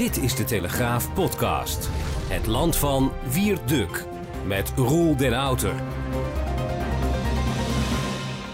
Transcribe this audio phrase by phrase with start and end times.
[0.00, 1.88] Dit is de Telegraaf podcast.
[2.28, 4.04] Het land van Wierduk
[4.46, 5.72] met Roel den Outer.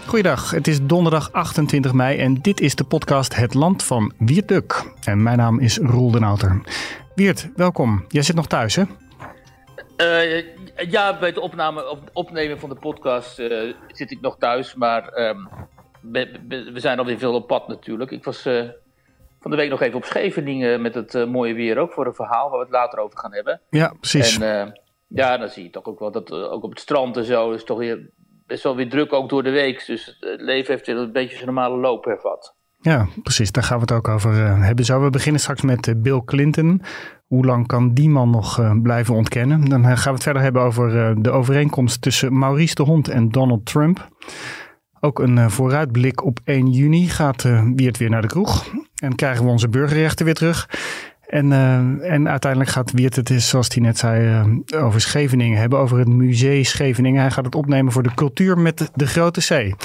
[0.07, 4.93] Goeiedag, het is donderdag 28 mei en dit is de podcast Het Land van Wierduk.
[5.03, 6.61] En mijn naam is Roel den Outer.
[7.15, 8.05] Wiert, welkom.
[8.07, 8.83] Jij zit nog thuis, hè?
[9.97, 10.45] Uh,
[10.89, 15.17] ja, bij het opname, op, opnemen van de podcast uh, zit ik nog thuis, maar
[15.17, 15.49] um,
[16.01, 16.39] we,
[16.73, 18.11] we, zijn alweer veel op pad natuurlijk.
[18.11, 18.69] Ik was uh,
[19.47, 22.49] van de week nog even op Scheveningen met het mooie weer ook voor een verhaal
[22.49, 23.61] waar we het later over gaan hebben.
[23.69, 24.39] Ja, precies.
[24.39, 27.51] En ja, dan zie je toch ook wel dat ook op het strand en zo
[27.51, 28.09] is toch weer
[28.45, 29.85] best wel weer druk ook door de week.
[29.85, 32.55] Dus het leven heeft een beetje zijn normale loop hervat.
[32.79, 33.51] Ja, precies.
[33.51, 34.85] Daar gaan we het ook over hebben.
[34.85, 36.81] Zo, we beginnen straks met Bill Clinton.
[37.27, 39.65] Hoe lang kan die man nog blijven ontkennen?
[39.65, 43.65] Dan gaan we het verder hebben over de overeenkomst tussen Maurice de Hond en Donald
[43.65, 44.07] Trump.
[44.99, 47.43] Ook een vooruitblik op 1 juni gaat
[47.75, 48.65] Wiert weer naar de kroeg.
[48.97, 50.69] En krijgen we onze burgerrechten weer terug.
[51.27, 51.51] En,
[52.01, 55.79] en uiteindelijk gaat Wiert het, is, zoals hij net zei, over Scheveningen hebben.
[55.79, 57.21] Over het museum Scheveningen.
[57.21, 59.75] Hij gaat het opnemen voor de cultuur met de grote C.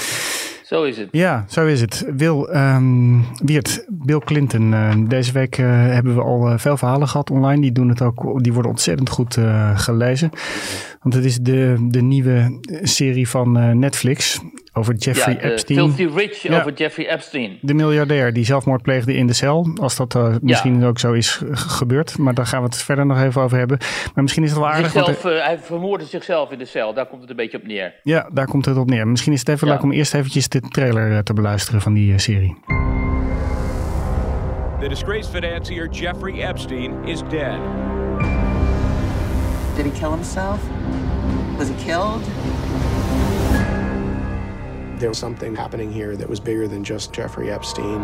[0.63, 1.07] Zo is het.
[1.11, 2.05] Ja, zo is het.
[2.15, 4.71] Wil, um, Wiert, Bill Clinton.
[4.71, 7.61] Uh, deze week hebben we al veel verhalen gehad online.
[7.61, 9.37] Die, doen het ook, die worden ontzettend goed
[9.75, 10.29] gelezen.
[11.01, 14.39] Want het is de, de nieuwe serie van Netflix
[14.73, 15.79] over Jeffrey ja, Epstein.
[15.79, 16.59] Filthy Rich ja.
[16.59, 17.57] over Jeffrey Epstein.
[17.61, 19.67] De miljardair die zelfmoord pleegde in de cel.
[19.81, 20.87] Als dat uh, misschien ja.
[20.87, 22.17] ook zo is gebeurd.
[22.17, 23.77] Maar daar gaan we het verder nog even over hebben.
[24.13, 24.91] Maar misschien is het wel aardig.
[24.91, 26.93] Zichzelf, uh, hij vermoordde zichzelf in de cel.
[26.93, 27.93] Daar komt het een beetje op neer.
[28.03, 29.07] Ja, daar komt het op neer.
[29.07, 32.19] Misschien is het even leuk om eerst eventjes de trailer uh, te beluisteren van die
[32.19, 32.57] serie.
[34.79, 37.59] The disgraced financier Jeffrey Epstein is dead.
[39.75, 40.59] Did he kill himself?
[41.57, 42.21] Was he killed?
[44.99, 48.01] There was something happening here that was bigger than just Jeffrey Epstein.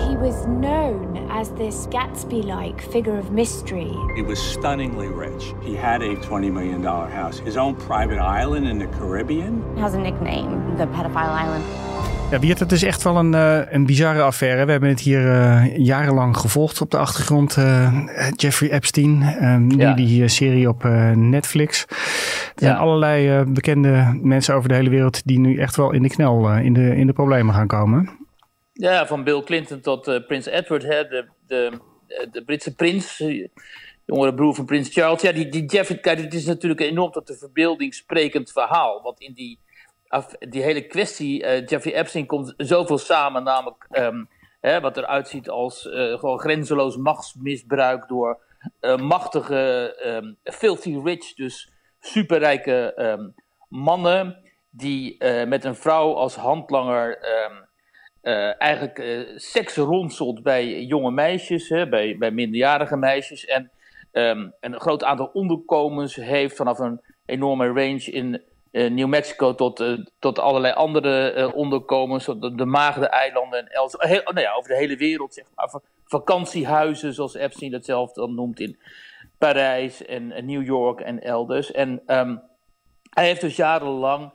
[0.00, 3.94] He was known as this Gatsby like figure of mystery.
[4.14, 5.52] He was stunningly rich.
[5.62, 9.62] He had a $20 million house, his own private island in the Caribbean.
[9.74, 11.85] He has a nickname, the Pedophile Island.
[12.30, 14.64] Ja, Wiert, het is echt wel een, uh, een bizarre affaire.
[14.64, 17.56] We hebben het hier uh, jarenlang gevolgd op de achtergrond.
[17.56, 18.06] Uh,
[18.36, 19.18] Jeffrey Epstein,
[19.66, 19.94] nu ja.
[19.94, 21.84] die serie op Netflix.
[21.88, 22.78] Er zijn ja.
[22.78, 26.72] allerlei bekende mensen over de hele wereld die nu echt wel in de knel, in,
[26.72, 28.10] de, in de problemen gaan komen.
[28.72, 31.80] Ja, van Bill Clinton tot Prins Edward, hè, de, de,
[32.32, 33.22] de Britse prins,
[34.04, 35.22] jongere broer van Prins Charles.
[35.22, 39.02] Ja, die, die Jeffrey, kijk, het is natuurlijk een enorm tot de verbeelding sprekend verhaal.
[39.02, 39.58] Want in die
[40.48, 44.28] die hele kwestie, uh, Jeffrey Epstein komt zoveel samen, namelijk um,
[44.60, 48.40] hè, wat eruit ziet als uh, gewoon grenzeloos machtsmisbruik door
[48.80, 53.34] uh, machtige, um, filthy rich, dus superrijke um,
[53.68, 57.18] mannen, die met een vrouw als handlanger
[58.58, 63.70] eigenlijk seks ronselt bij jonge meisjes, hè, bij, bij minderjarige meisjes, en
[64.60, 70.38] een groot aantal onderkomens heeft vanaf een enorme range in New Mexico tot, uh, tot
[70.38, 75.34] allerlei andere uh, onderkomens, de, de Maagde-eilanden en Els nou ja, over de hele wereld,
[75.34, 75.80] zeg maar.
[76.04, 78.78] Vakantiehuizen, zoals Epstein dat zelf dan noemt, in
[79.38, 81.72] Parijs en, New York en elders.
[81.72, 82.42] En um,
[83.10, 84.32] hij heeft dus jarenlang,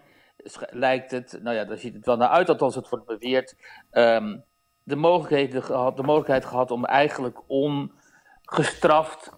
[0.69, 3.55] lijkt het, nou ja, daar ziet het wel naar uit, althans het wordt beweerd,
[3.91, 4.43] um,
[4.83, 9.31] de, mogelijkheid gehad, de mogelijkheid gehad om eigenlijk ongestraft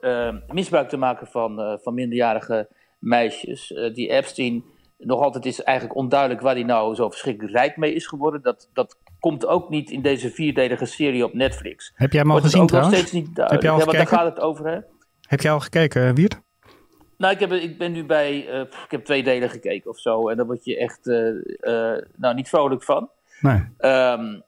[0.48, 2.70] misbruik te maken van, van minderjarige
[3.00, 3.68] meisjes.
[3.94, 4.73] die Epstein
[5.06, 8.42] nog altijd is eigenlijk onduidelijk waar hij nou zo verschrikkelijk rijk mee is geworden.
[8.42, 11.92] Dat, dat komt ook niet in deze vierdelige serie op Netflix.
[11.96, 12.96] Heb jij hem al gezien trouwens?
[12.96, 14.06] Steeds niet Heb jij al ja, gekeken?
[14.06, 14.80] Daar gaat het over, hè?
[15.22, 16.42] Heb jij al gekeken, Wiert?
[17.18, 20.30] Nou, ik, heb, ik ben nu bij, uh, ik heb twee delen gekeken of zo.
[20.30, 21.28] En daar word je echt, uh,
[21.60, 23.10] uh, nou, niet vrolijk van.
[23.40, 23.56] Nee.
[23.56, 24.44] Um,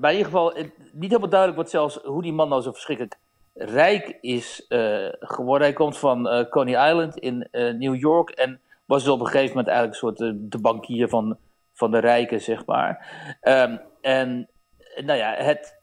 [0.00, 0.52] maar in ieder geval,
[0.92, 3.18] niet helemaal duidelijk wordt zelfs hoe die man nou zo verschrikkelijk
[3.54, 4.66] rijk is
[5.20, 5.66] geworden.
[5.66, 7.48] Hij komt van Coney Island in
[7.78, 10.60] New York en was dus op een gegeven moment eigenlijk een soort de, eh, de
[10.60, 11.38] bankier van,
[11.72, 13.06] van de rijken, zeg maar.
[13.42, 14.48] Um, en
[15.04, 15.80] nou ja, het,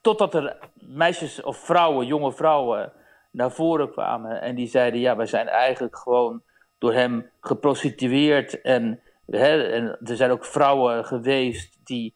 [0.00, 2.92] totdat er meisjes of vrouwen, jonge vrouwen,
[3.30, 4.40] naar voren kwamen.
[4.40, 6.42] En die zeiden, ja, wij zijn eigenlijk gewoon
[6.78, 8.60] door hem geprostitueerd.
[8.60, 12.14] En, hè, en er zijn ook vrouwen geweest die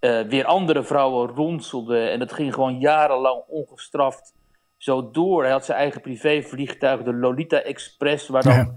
[0.00, 2.10] uh, weer andere vrouwen ronselden.
[2.10, 4.34] En dat ging gewoon jarenlang ongestraft
[4.76, 5.42] zo door.
[5.42, 8.74] Hij had zijn eigen privévliegtuig, de Lolita Express, waar, dan, ja.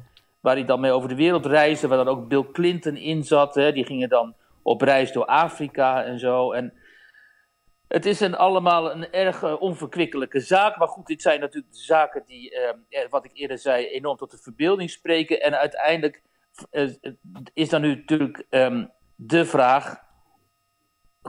[0.47, 1.87] Waar hij dan mee over de wereld reisde.
[1.87, 3.55] Waar dan ook Bill Clinton in zat.
[3.55, 3.71] Hè.
[3.71, 6.51] Die gingen dan op reis door Afrika en zo.
[6.51, 6.73] En
[7.87, 10.77] het is een, allemaal een erg uh, onverkwikkelijke zaak.
[10.77, 12.51] Maar goed, dit zijn natuurlijk zaken die,
[12.89, 15.41] uh, wat ik eerder zei, enorm tot de verbeelding spreken.
[15.41, 16.21] En uiteindelijk
[16.71, 16.89] uh,
[17.53, 19.95] is dan nu natuurlijk um, de vraag: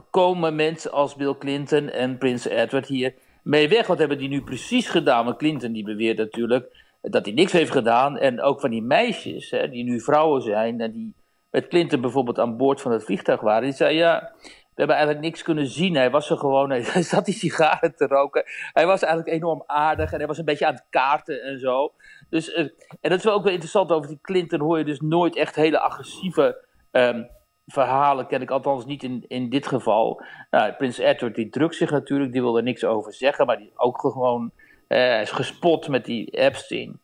[0.09, 3.13] komen mensen als Bill Clinton en Prins Edward hier
[3.43, 3.87] mee weg?
[3.87, 5.25] Wat hebben die nu precies gedaan?
[5.25, 8.17] Want Clinton die beweert natuurlijk dat hij niks heeft gedaan.
[8.17, 11.13] En ook van die meisjes, hè, die nu vrouwen zijn en die
[11.51, 14.33] met Clinton bijvoorbeeld aan boord van het vliegtuig waren, die zei ja
[14.79, 15.95] we hebben eigenlijk niks kunnen zien.
[15.95, 18.43] Hij was er gewoon, hij zat die sigaren te roken.
[18.73, 21.93] Hij was eigenlijk enorm aardig en hij was een beetje aan het kaarten en zo.
[22.29, 22.57] Dus, uh,
[23.01, 25.55] en dat is wel ook wel interessant over die Clinton hoor je dus nooit echt
[25.55, 27.29] hele agressieve um,
[27.65, 30.21] verhalen, ken ik althans niet in, in dit geval.
[30.49, 33.71] Nou, Prins Edward die drukt zich natuurlijk, die wil er niks over zeggen, maar die
[33.75, 34.51] ook gewoon,
[34.97, 36.99] hij is gespot met die Epstein.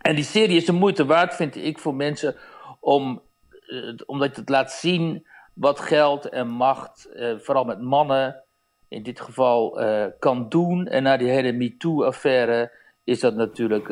[0.00, 2.36] En die serie is de moeite waard, vind ik, voor mensen
[2.80, 3.22] om,
[3.66, 8.42] uh, omdat het laat zien wat geld en macht, uh, vooral met mannen,
[8.88, 9.78] in dit geval
[10.18, 10.86] kan doen.
[10.86, 12.72] En na die hele MeToo-affaire
[13.04, 13.90] is dat natuurlijk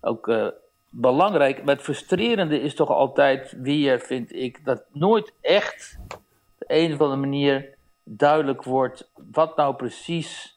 [0.00, 0.52] ook
[0.90, 1.64] belangrijk.
[1.64, 6.20] Maar het frustrerende is toch altijd weer, vind ik, dat nooit echt op
[6.58, 7.74] de een of andere manier
[8.04, 10.53] duidelijk wordt wat nou precies.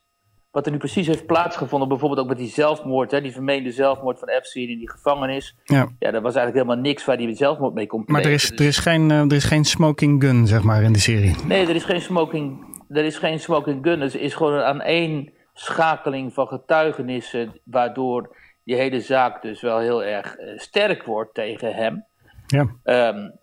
[0.57, 4.19] Wat er nu precies heeft plaatsgevonden, bijvoorbeeld ook met die zelfmoord, hè, die vermeende zelfmoord
[4.19, 5.55] van Epstein in die gevangenis.
[5.63, 5.89] Ja.
[5.99, 8.23] ja, dat was eigenlijk helemaal niks waar die zelfmoord mee kon plegen.
[8.23, 10.93] Maar er is, er, is geen, uh, er is geen smoking gun, zeg maar, in
[10.93, 11.35] de serie.
[11.45, 14.01] Nee, er is geen smoking, er is geen smoking gun.
[14.01, 20.37] Er is gewoon een aaneenschakeling van getuigenissen, waardoor die hele zaak dus wel heel erg
[20.39, 22.05] uh, sterk wordt tegen hem.
[22.47, 22.67] Ja.
[23.09, 23.39] Um,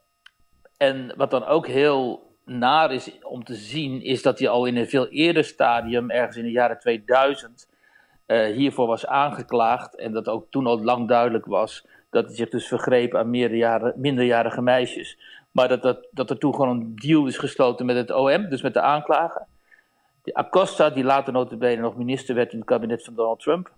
[0.77, 4.77] en wat dan ook heel naar is om te zien, is dat hij al in
[4.77, 7.69] een veel eerder stadium, ergens in de jaren 2000,
[8.27, 9.97] uh, hiervoor was aangeklaagd.
[9.97, 13.31] En dat ook toen al lang duidelijk was dat hij zich dus vergreep aan
[13.97, 15.19] minderjarige meisjes.
[15.51, 18.63] Maar dat, dat, dat er toen gewoon een deal is gesloten met het OM, dus
[18.63, 19.47] met de aanklager.
[20.33, 23.73] Acosta, die later notabene nog minister werd in het kabinet van Donald Trump.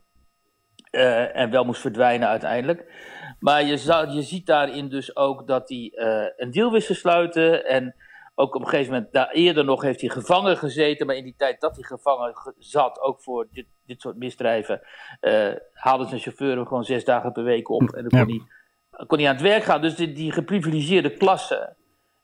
[0.91, 2.93] Uh, en wel moest verdwijnen uiteindelijk.
[3.41, 6.95] Maar je, zou, je ziet daarin dus ook dat hij uh, een deal wist te
[6.95, 7.67] sluiten.
[7.67, 7.95] En
[8.39, 11.07] ook op een gegeven moment, daar eerder nog heeft hij gevangen gezeten.
[11.07, 14.81] Maar in die tijd dat hij gevangen zat, ook voor dit, dit soort misdrijven,
[15.21, 17.81] uh, haalde zijn chauffeur hem gewoon zes dagen per week op.
[17.81, 18.45] En dan kon, ja.
[18.91, 19.81] hij, kon hij aan het werk gaan.
[19.81, 21.77] Dus die, die geprivilegeerde klasse,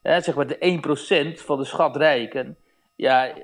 [0.03, 2.57] hè, zeg maar de 1% van de schatrijken.
[2.97, 3.35] Ja,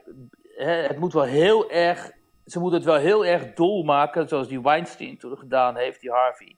[0.56, 2.10] hè, het moet wel heel erg,
[2.46, 6.10] ze moeten het wel heel erg dol maken, zoals die Weinstein toen gedaan heeft, die
[6.10, 6.56] Harvey.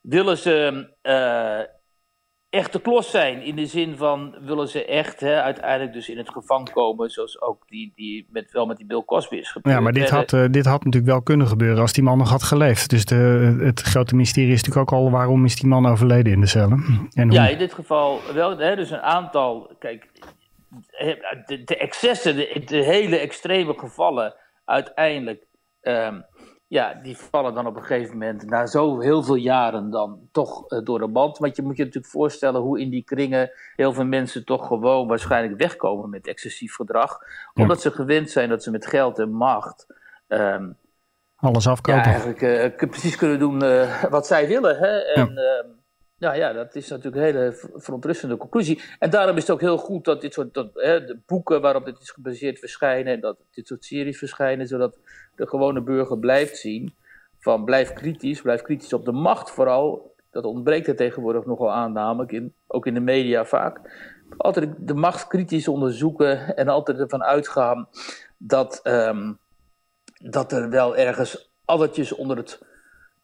[0.00, 1.74] Willen ze uh,
[2.56, 3.42] echt de klos zijn.
[3.42, 7.10] In de zin van willen ze echt hè, uiteindelijk dus in het gevangen komen.
[7.10, 9.76] Zoals ook die, die met, wel met die Bill Cosby is gebeurd.
[9.76, 12.30] Ja, maar dit had, uh, dit had natuurlijk wel kunnen gebeuren als die man nog
[12.30, 12.90] had geleefd.
[12.90, 16.40] Dus de, het grote mysterie is natuurlijk ook al waarom is die man overleden in
[16.40, 17.08] de cellen.
[17.12, 18.58] En ja, in dit geval wel.
[18.58, 19.70] Hè, dus een aantal.
[19.78, 20.08] Kijk,
[21.46, 25.44] de, de excessen, de, de, hele extreme gevallen uiteindelijk.
[25.82, 26.24] Um,
[26.68, 30.72] ja, die vallen dan op een gegeven moment na zo heel veel jaren dan toch
[30.72, 31.38] uh, door de band.
[31.38, 35.08] Want je moet je natuurlijk voorstellen hoe in die kringen heel veel mensen toch gewoon
[35.08, 37.18] waarschijnlijk wegkomen met excessief gedrag.
[37.54, 39.86] Omdat ze gewend zijn dat ze met geld en macht.
[40.28, 40.76] Um,
[41.36, 42.00] Alles afkopen.
[42.00, 44.76] Ja, eigenlijk uh, precies kunnen doen uh, wat zij willen.
[44.76, 44.98] Hè?
[44.98, 45.64] En, ja.
[46.18, 48.82] Nou ja, dat is natuurlijk een hele verontrustende conclusie.
[48.98, 51.84] En daarom is het ook heel goed dat dit soort dat, hè, de boeken waarop
[51.84, 53.12] dit is gebaseerd verschijnen.
[53.12, 54.98] En dat dit soort series verschijnen, zodat
[55.34, 56.94] de gewone burger blijft zien.
[57.38, 60.14] Van blijf kritisch, blijf kritisch op de macht vooral.
[60.30, 63.80] Dat ontbreekt er tegenwoordig nogal aan, namelijk in, ook in de media vaak.
[64.36, 67.88] Altijd de macht kritisch onderzoeken en altijd ervan uitgaan
[68.36, 69.38] dat, um,
[70.22, 72.62] dat er wel ergens addertjes onder het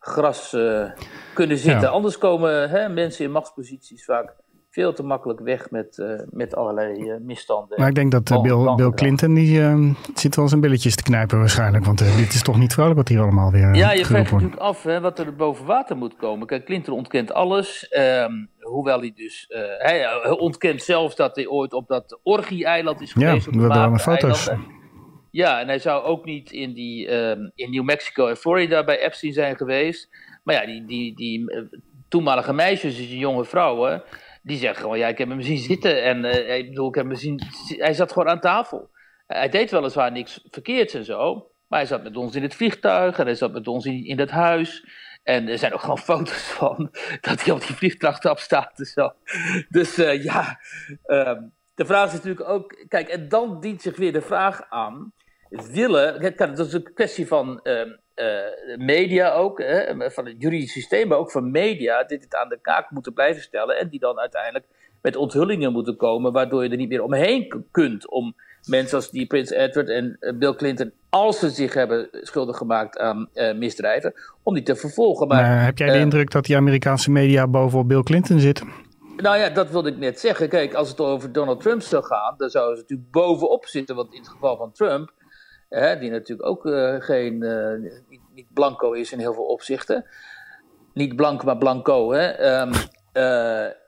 [0.03, 0.91] gras uh,
[1.35, 1.81] kunnen zitten.
[1.81, 1.89] Ja.
[1.89, 4.35] Anders komen hè, mensen in machtsposities vaak
[4.71, 7.79] veel te makkelijk weg met, uh, met allerlei uh, misstanden.
[7.79, 11.39] Maar ik denk dat uh, Bill, Bill, Clinton die zit wel zijn billetjes te knijpen
[11.39, 11.85] waarschijnlijk.
[11.85, 14.83] Want dit is toch niet vrolijk wat hier allemaal weer Ja, je vraagt natuurlijk af
[14.83, 16.47] hè, wat er boven water moet komen.
[16.47, 17.95] Kijk, Clinton ontkent alles.
[17.99, 19.47] Um, hoewel hij dus...
[19.79, 23.49] hij ontkent zelfs dat hij ooit op dat orgie-eiland is geweest.
[23.51, 24.49] Ja, we hebben foto's.
[24.49, 24.81] Eilanden.
[25.33, 28.99] Ja, en hij zou ook niet in, die, um, in New Mexico en Florida bij
[28.99, 30.09] Epstein zijn geweest.
[30.43, 31.63] Maar ja, die, die, die uh,
[32.09, 34.03] toenmalige meisjes, dus die jonge vrouwen,
[34.43, 36.03] die zeggen gewoon, ja, ik heb hem zien zitten.
[36.03, 38.91] En uh, ik bedoel, ik heb hem zien, hij zat gewoon aan tafel.
[39.27, 41.51] Hij deed weliswaar niks verkeerds en zo.
[41.67, 44.29] Maar hij zat met ons in het vliegtuig en hij zat met ons in, in
[44.29, 44.87] huis.
[45.23, 49.13] En er zijn ook gewoon foto's van dat hij op die vliegtuigtrap staat en zo.
[49.69, 50.61] Dus uh, ja,
[51.07, 52.85] um, de vraag is natuurlijk ook...
[52.89, 55.13] Kijk, en dan dient zich weer de vraag aan...
[55.73, 57.81] Willen, kijk, dat is een kwestie van uh,
[58.17, 62.59] uh, media ook, hè, van het juridische systeem, maar ook van media, dit aan de
[62.63, 64.65] kaak moeten blijven stellen en die dan uiteindelijk
[65.03, 68.35] met onthullingen moeten komen, waardoor je er niet meer omheen kunt om
[68.67, 72.99] mensen als die Prins Edward en uh, Bill Clinton, als ze zich hebben schuldig gemaakt
[72.99, 75.29] aan uh, misdrijven, om die te vervolgen.
[75.29, 78.69] Maar, maar heb jij de indruk dat die Amerikaanse media bovenop Bill Clinton zitten?
[79.17, 80.49] Nou ja, dat wilde ik net zeggen.
[80.49, 83.97] Kijk, als het over Donald Trump zou gaan, dan zouden ze natuurlijk bovenop zitten.
[83.97, 85.13] Want in het geval van Trump,
[85.81, 87.39] hè, die natuurlijk ook uh, geen,
[88.09, 90.05] niet, niet, blanco is in heel veel opzichten.
[90.95, 92.13] Niet blank, maar blanco.
[92.13, 92.61] Hè.
[92.61, 92.73] Um,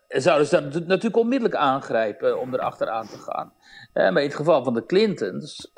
[0.09, 3.53] zouden ze dan natuurlijk onmiddellijk aangrijpen om erachteraan te gaan.
[3.93, 5.71] Maar in het geval van de Clintons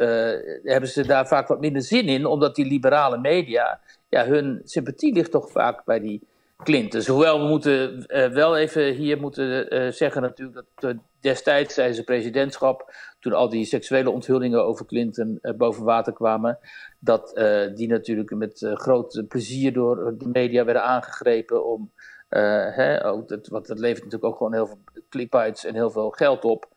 [0.63, 5.13] hebben ze daar vaak wat minder zin in, omdat die liberale media, ja, hun sympathie
[5.13, 6.27] ligt toch vaak bij die
[6.63, 7.07] Clintons.
[7.07, 12.95] Hoewel we moeten uh, wel even hier moeten zeggen natuurlijk dat destijds tijdens het presidentschap,
[13.21, 16.59] toen al die seksuele onthullingen over Clinton boven water kwamen,
[16.99, 17.41] dat
[17.75, 21.93] die natuurlijk met groot plezier door de media werden aangegrepen om
[22.29, 26.11] hè, ook dat, want dat levert natuurlijk ook gewoon heel veel clip-outs en heel veel
[26.11, 26.75] geld op.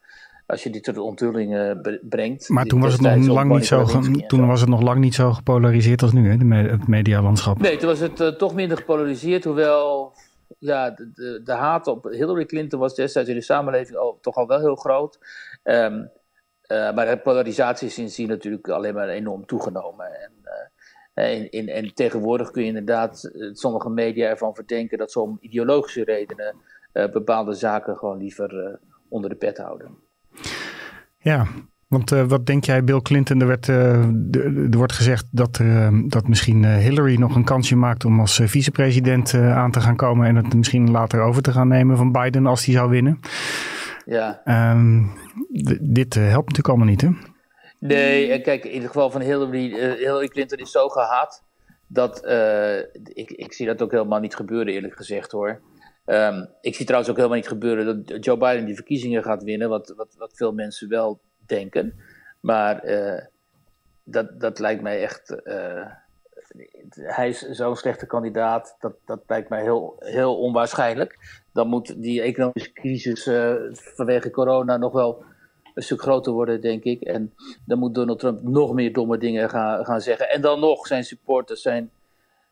[0.50, 2.50] Als je dit tot de onthullingen brengt.
[2.50, 3.86] Maar toen was, het nog lang niet zo
[4.28, 7.60] toen was het nog lang niet zo gepolariseerd als nu, hè, me het medialandschap.
[7.60, 9.44] Nee, toen was het uh, toch minder gepolariseerd.
[9.44, 10.14] Hoewel
[10.60, 14.36] ja, de, de, de, haat op Hillary Clinton was destijds in de samenleving al, toch
[14.36, 15.20] al wel heel groot.
[15.64, 16.12] Um,
[16.68, 20.06] uh, maar de polarisatie is sindsdien natuurlijk alleen maar enorm toegenomen.
[20.06, 20.32] En,
[21.14, 25.38] en, en, en, tegenwoordig kun je inderdaad eh, sommige media ervan verdenken dat ze om
[25.42, 26.56] ideologische redenen
[26.92, 28.80] bepaalde zaken gewoon liever
[29.10, 30.08] onder de pet houden.
[31.22, 31.48] Ja,
[31.88, 33.42] want uh, wat denk jij, Bill Clinton?
[33.42, 35.62] Er, werd, er wordt gezegd dat,
[36.08, 40.36] dat misschien Hillary nog een kansje maakt om als vicepresident aan te gaan komen en
[40.36, 43.20] het misschien later over te gaan nemen van Biden als hij zou winnen.
[44.06, 44.42] Ja.
[44.72, 45.12] Um,
[45.82, 47.10] dit helpt natuurlijk allemaal niet, hè?
[47.80, 51.44] Nee, kijk, in het geval van Hillary, Hillary Clinton is zo gehaat
[51.88, 52.18] dat
[53.04, 55.62] ik, ik zie dat ook helemaal niet gebeuren, eerlijk gezegd hoor.
[56.10, 59.70] Um, ik zie trouwens ook helemaal niet gebeuren dat Joe Biden die verkiezingen gaat winnen,
[59.70, 61.94] wat, wat, wat veel mensen wel denken.
[62.40, 63.22] Maar uh,
[64.04, 65.36] dat, dat lijkt mij echt.
[66.94, 71.42] hij is zo'n slechte kandidaat, dat, dat lijkt mij heel, heel onwaarschijnlijk.
[71.54, 73.24] Dan moet die economische crisis
[73.96, 75.24] vanwege corona nog wel
[75.74, 77.02] een stuk groter worden, denk ik.
[77.02, 77.34] En
[77.66, 80.30] dan moet Donald Trump nog meer domme dingen gaan, gaan zeggen.
[80.30, 81.92] En dan nog, zijn supporters, zijn,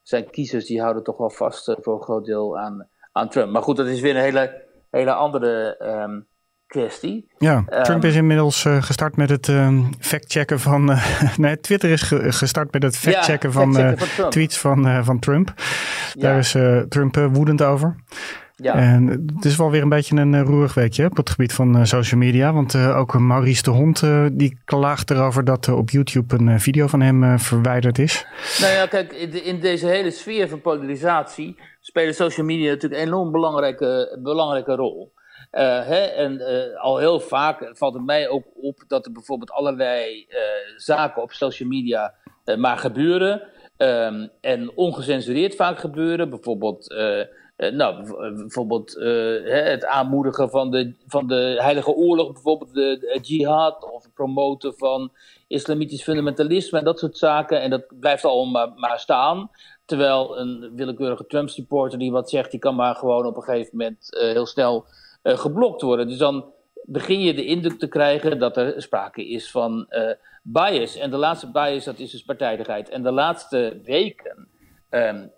[0.02, 2.88] zijn kiezers, die houden toch wel vast voor een groot deel aan,
[3.18, 3.52] aan Trump.
[3.52, 6.28] Maar goed, dat is weer een hele, hele andere um,
[6.68, 7.32] kwestie.
[7.38, 10.92] Ja, Trump um, is inmiddels uh, gestart met het um, factchecken van.
[10.92, 14.32] Uh, nee, Twitter is ge gestart met het factchecken ja, van, fact van Trump.
[14.32, 15.54] tweets van, van Trump.
[16.14, 16.56] Daar is
[16.90, 17.96] Trump woedend over.
[18.64, 18.74] Ja.
[18.74, 21.78] En het is wel weer een beetje een uh, roerig weekje op het gebied van
[21.78, 22.54] uh, social media.
[22.54, 27.02] Want uh, ook Maurice de Hond die klaagt erover dat op YouTube een video van
[27.02, 28.26] hem verwijderd is.
[28.62, 33.32] Nou ja, kijk, in, deze hele sfeer van polarisatie spelen social media natuurlijk een enorm
[33.32, 35.14] belangrijke, belangrijke rol.
[35.52, 36.42] Hè, en
[36.78, 40.28] al heel vaak valt het mij ook op dat er bijvoorbeeld allerlei
[40.76, 42.14] zaken op social media
[42.58, 43.42] maar gebeuren.
[43.78, 46.30] Um, en ongecensureerd vaak gebeuren.
[46.30, 46.96] Bijvoorbeeld
[47.58, 54.14] nou, bijvoorbeeld uh, het aanmoedigen van de, van de Heilige Oorlog, bijvoorbeeld de, jihad, of
[54.14, 55.12] promoten van
[55.48, 57.62] islamitisch fundamentalisme en dat soort zaken.
[57.62, 59.50] En dat blijft allemaal maar, maar staan.
[59.86, 64.08] Terwijl een willekeurige Trump-supporter die wat zegt, die kan maar gewoon op een gegeven moment
[64.10, 64.86] heel snel
[65.24, 66.08] geblokt worden.
[66.08, 66.46] Dus dan
[66.84, 69.88] begin je de indruk te krijgen dat er sprake is van
[70.44, 70.96] bias.
[70.96, 72.90] En de laatste bias, dat is dus partijdigheid.
[72.90, 74.48] En de laatste weken.
[74.90, 75.32] Um,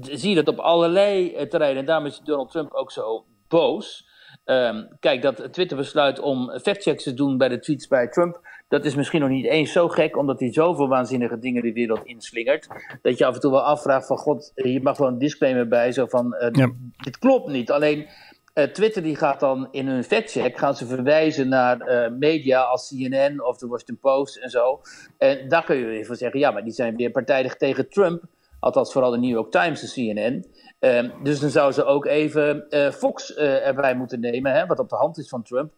[0.00, 1.80] zie je dat op allerlei eh, terreinen.
[1.80, 4.08] En daarom is Donald Trump ook zo boos.
[4.44, 8.40] Um, kijk, dat Twitter besluit om factchecks te doen bij de tweets bij Trump.
[8.68, 12.04] Dat is misschien nog niet eens zo gek, omdat hij zoveel waanzinnige dingen de wereld
[12.04, 12.66] inslingert.
[13.02, 15.92] Dat je af en toe wel afvraagt: van god, je mag wel een disclaimer bij.
[15.92, 16.70] Zo van: uh, ja.
[16.96, 17.70] dit klopt niet.
[17.70, 18.08] Alleen.
[18.54, 22.88] Uh, Twitter die gaat dan in hun factcheck gaan ze verwijzen naar uh, media als
[22.88, 24.80] CNN of de Washington Post en zo.
[25.18, 28.22] En daar kun je weer van zeggen, ja, maar die zijn weer partijdig tegen Trump.
[28.60, 30.44] Althans, vooral de New York Times, de CNN.
[30.80, 34.78] Um, dus dan zouden ze ook even uh, Fox uh, erbij moeten nemen, hè, wat
[34.78, 35.72] op de hand is van Trump.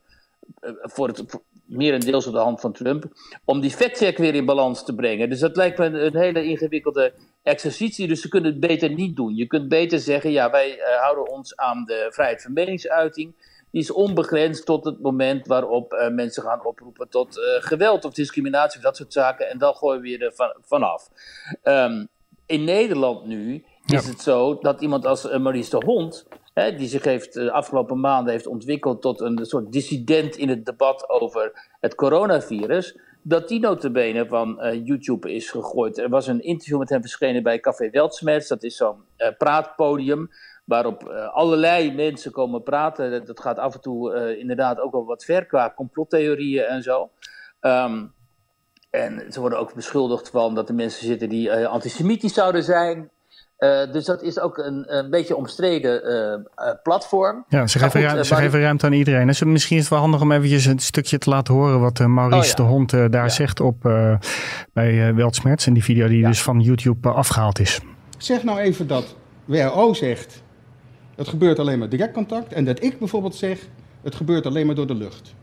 [0.60, 1.24] Uh, voor het
[1.64, 3.04] merendeels op de hand van Trump.
[3.44, 5.28] Om die factcheck weer in balans te brengen.
[5.28, 7.12] Dus dat lijkt me een, hele ingewikkelde
[7.42, 8.08] exercitie.
[8.08, 9.36] Dus ze kunnen het beter niet doen.
[9.36, 13.34] Je kunt beter zeggen: ja, wij houden ons aan de vrijheid van meningsuiting.
[13.70, 18.84] die is onbegrensd tot het moment waarop mensen gaan oproepen tot geweld of discriminatie of
[18.84, 19.50] dat soort zaken.
[19.50, 21.08] En dan gooien we je er van, vanaf.
[21.62, 22.08] Um,
[22.46, 26.88] in Nederland nu is het zo dat iemand als uh, Maurice de Hond, hè, die
[26.88, 31.68] zich heeft, de afgelopen maanden heeft ontwikkeld tot een soort dissident in het debat over
[31.80, 35.98] het coronavirus, dat die notabene van uh, YouTube is gegooid.
[35.98, 40.30] Er was een interview met hem verschenen bij Café Weltsmets, dat is zo'n uh, praatpodium
[40.64, 43.24] waarop uh, allerlei mensen komen praten.
[43.26, 47.10] Dat gaat af en toe inderdaad ook wel wat ver qua complottheorieën en zo.
[47.60, 48.12] Um,
[48.92, 53.10] en ze worden ook beschuldigd van dat er mensen zitten die uh, antisemitisch zouden zijn.
[53.92, 56.02] dus dat is ook een, een beetje omstreden
[56.82, 57.44] platform.
[57.48, 59.26] Ja, ze geven, goed, ze geven ruimte aan iedereen.
[59.26, 62.38] Dus misschien is het wel handig om eventjes een stukje te laten horen wat Maurice
[62.40, 62.54] oh, ja.
[62.54, 63.28] de Hond daar ja.
[63.28, 63.80] zegt op,
[64.72, 65.66] bij Weltsmerts.
[65.66, 66.28] En die video die ja.
[66.28, 67.80] dus van YouTube afgehaald is.
[68.18, 70.42] Zeg nou even dat WHO zegt
[71.14, 72.52] het gebeurt alleen maar direct contact.
[72.52, 73.68] En dat ik bijvoorbeeld zeg,
[74.02, 75.34] het gebeurt alleen maar door de lucht.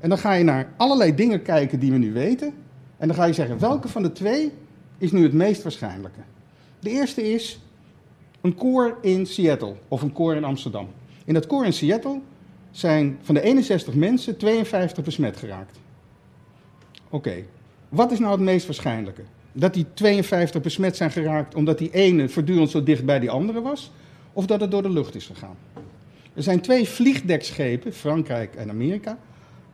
[0.00, 2.54] En dan ga je naar allerlei dingen kijken die we nu weten.
[3.04, 4.52] En dan ga je zeggen, welke van de twee
[4.98, 6.20] is nu het meest waarschijnlijke?
[6.80, 7.60] De eerste is
[8.40, 10.88] een koor in Seattle of een koor in Amsterdam.
[11.24, 12.20] In dat koor in Seattle
[12.70, 15.78] zijn van de 61 mensen 52 besmet geraakt.
[17.08, 17.44] Oké,
[17.88, 19.22] wat is nou het meest waarschijnlijke?
[19.52, 23.60] Dat die 52 besmet zijn geraakt omdat die ene voortdurend zo dicht bij die andere
[23.60, 23.90] was?
[24.32, 25.56] of dat het door de lucht is gegaan.
[26.34, 29.18] Er zijn twee vliegdekschepen, Frankrijk en Amerika,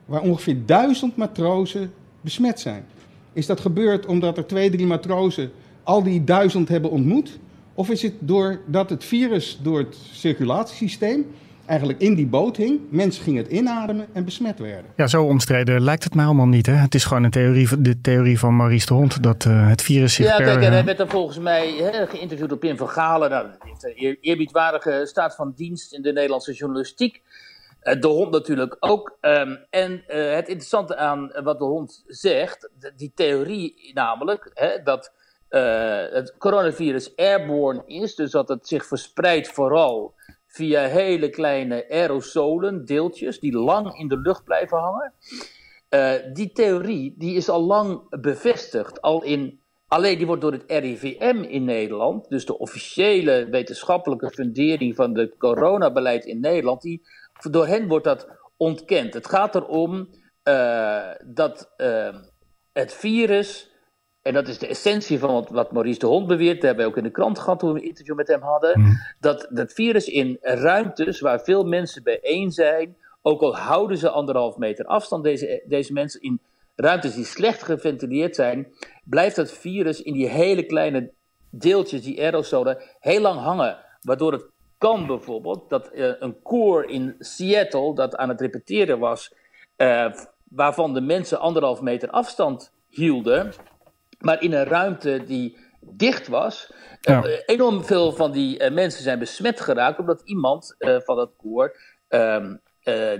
[0.04, 2.84] waar ongeveer duizend matrozen besmet zijn.
[3.32, 5.50] Is dat gebeurd omdat er twee, drie matrozen
[5.82, 7.38] al die duizend hebben ontmoet?
[7.74, 11.26] Of is het doordat het virus door het circulatiesysteem
[11.70, 12.80] eigenlijk in die boot hing.
[12.88, 14.90] Mensen gingen het inademen en besmet werden.
[14.96, 16.66] Ja, zo omstreden lijkt het mij allemaal niet.
[16.66, 16.72] Hè?
[16.72, 20.14] Het is gewoon een theorie, de theorie van Maurice de Hond dat uh, het virus
[20.14, 22.88] zich Ja, per, kijk, en hij werd dan volgens mij hè, geïnterviewd door Pim van
[22.88, 23.30] Galen.
[23.30, 27.22] Nou, dat heeft een eerbiedwaardige staat van dienst in de Nederlandse journalistiek.
[27.82, 29.18] Uh, de hond natuurlijk ook.
[29.20, 35.12] Um, en uh, het interessante aan wat de hond zegt, die theorie namelijk, hè, dat
[35.50, 40.14] het coronavirus airborne is, dus dat het zich verspreidt vooral
[40.46, 45.12] via hele kleine aerosolen, deeltjes, die lang in de lucht blijven hangen.
[46.32, 51.44] Die theorie die is al lang bevestigd, al in, alleen die wordt door het RIVM
[51.48, 57.02] in Nederland, dus de officiële wetenschappelijke fundering van het coronabeleid in Nederland, die,
[57.50, 59.14] door hen wordt dat ontkend.
[59.14, 60.08] Het gaat erom
[60.44, 62.14] uh, dat uh,
[62.72, 63.70] het virus
[64.22, 66.54] en dat is de essentie van wat, wat, Maurice de Hond beweert.
[66.54, 68.80] Dat hebben we ook in de krant gehad toen we een interview met hem hadden.
[68.80, 68.96] Mm.
[69.20, 74.56] Dat dat virus in ruimtes waar veel mensen bijeen zijn, ook al houden ze anderhalf
[74.56, 76.40] meter afstand, deze, deze mensen in
[76.74, 78.72] ruimtes die slecht geventileerd zijn,
[79.04, 81.12] blijft dat virus in die hele kleine
[81.50, 83.78] deeltjes, die aerosolen, heel lang hangen.
[84.00, 84.50] Waardoor het
[84.80, 89.34] kan bijvoorbeeld dat uh, een koor in Seattle dat aan het repeteren was,
[89.76, 90.12] uh,
[90.48, 93.52] waarvan de mensen anderhalf meter afstand hielden,
[94.18, 96.72] maar in een ruimte die dicht was.
[97.00, 97.24] Ja.
[97.24, 101.76] Uh, enorm veel van die mensen zijn besmet geraakt omdat iemand van dat koor
[102.08, 102.60] um,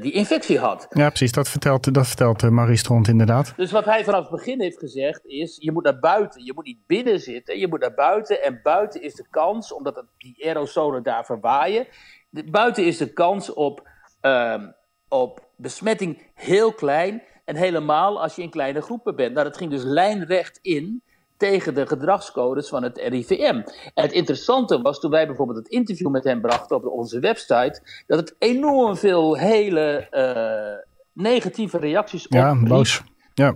[0.00, 0.86] die infectie had.
[0.90, 1.32] Ja, precies.
[1.32, 3.52] Dat vertelt, dat vertelt Maurice Tront inderdaad.
[3.56, 6.44] Dus wat hij vanaf het begin heeft gezegd is: je moet naar buiten.
[6.44, 7.58] Je moet niet binnen zitten.
[7.58, 8.42] Je moet naar buiten.
[8.42, 11.86] En buiten is de kans, omdat het, die aerosolen daar verwaaien.
[12.30, 13.88] De, buiten is de kans op,
[14.20, 14.74] um,
[15.08, 17.22] op besmetting heel klein.
[17.44, 19.32] En helemaal als je in kleine groepen bent.
[19.32, 21.02] Nou, dat ging dus lijnrecht in
[21.40, 23.62] tegen de gedragscodes van het RIVM.
[23.94, 28.02] En het interessante was toen wij bijvoorbeeld het interview met hem brachten op onze website,
[28.06, 32.42] dat het enorm veel hele uh, negatieve reacties opriep.
[32.42, 33.02] Ja, boos.
[33.34, 33.54] Ja,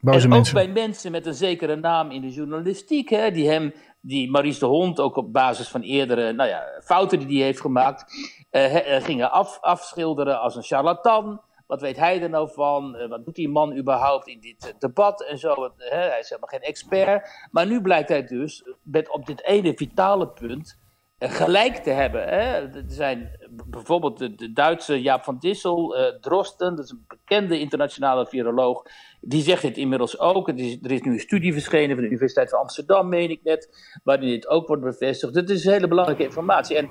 [0.00, 0.58] boze en mensen.
[0.58, 4.58] ook bij mensen met een zekere naam in de journalistiek, hè, die hem, die Maurice
[4.58, 8.04] de Hond, ook op basis van eerdere nou ja, fouten die hij heeft gemaakt,
[8.50, 11.40] uh, gingen af, afschilderen als een charlatan.
[11.70, 12.96] Wat weet hij er nou van?
[12.96, 15.64] Uh, wat doet die man überhaupt in dit uh, debat en zo?
[15.64, 17.30] Uh, hij is helemaal geen expert.
[17.50, 20.78] Maar nu blijkt hij dus met op dit ene vitale punt
[21.18, 22.22] gelijk te hebben.
[22.22, 22.68] Hè?
[22.74, 23.30] Er zijn
[23.64, 28.82] bijvoorbeeld de, de Duitse Jaap van Dissel, Drosten, dat is een bekende internationale viroloog.
[29.20, 30.48] Die zegt dit inmiddels ook.
[30.48, 33.90] Is, er is nu een studie verschenen van de Universiteit van Amsterdam, meen ik net,
[34.04, 35.34] waarin dit ook wordt bevestigd.
[35.34, 36.76] Dat is hele belangrijke informatie.
[36.76, 36.88] En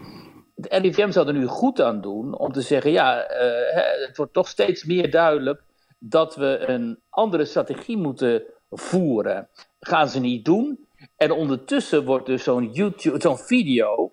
[0.62, 4.34] het RIVM zou er nu goed aan doen om te zeggen: ja, uh, het wordt
[4.34, 5.62] toch steeds meer duidelijk
[6.00, 9.48] dat we een andere strategie moeten voeren.
[9.80, 10.88] Gaan ze niet doen.
[11.18, 14.12] En ondertussen wordt dus zo'n YouTube, zo'n video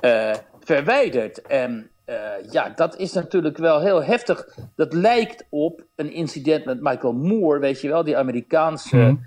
[0.00, 1.42] uh, verwijderd.
[1.42, 2.16] En uh,
[2.50, 4.56] ja, dat is natuurlijk wel heel heftig.
[4.76, 9.22] Dat lijkt op een incident met Michael Moore, weet je wel, die Amerikaanse mm.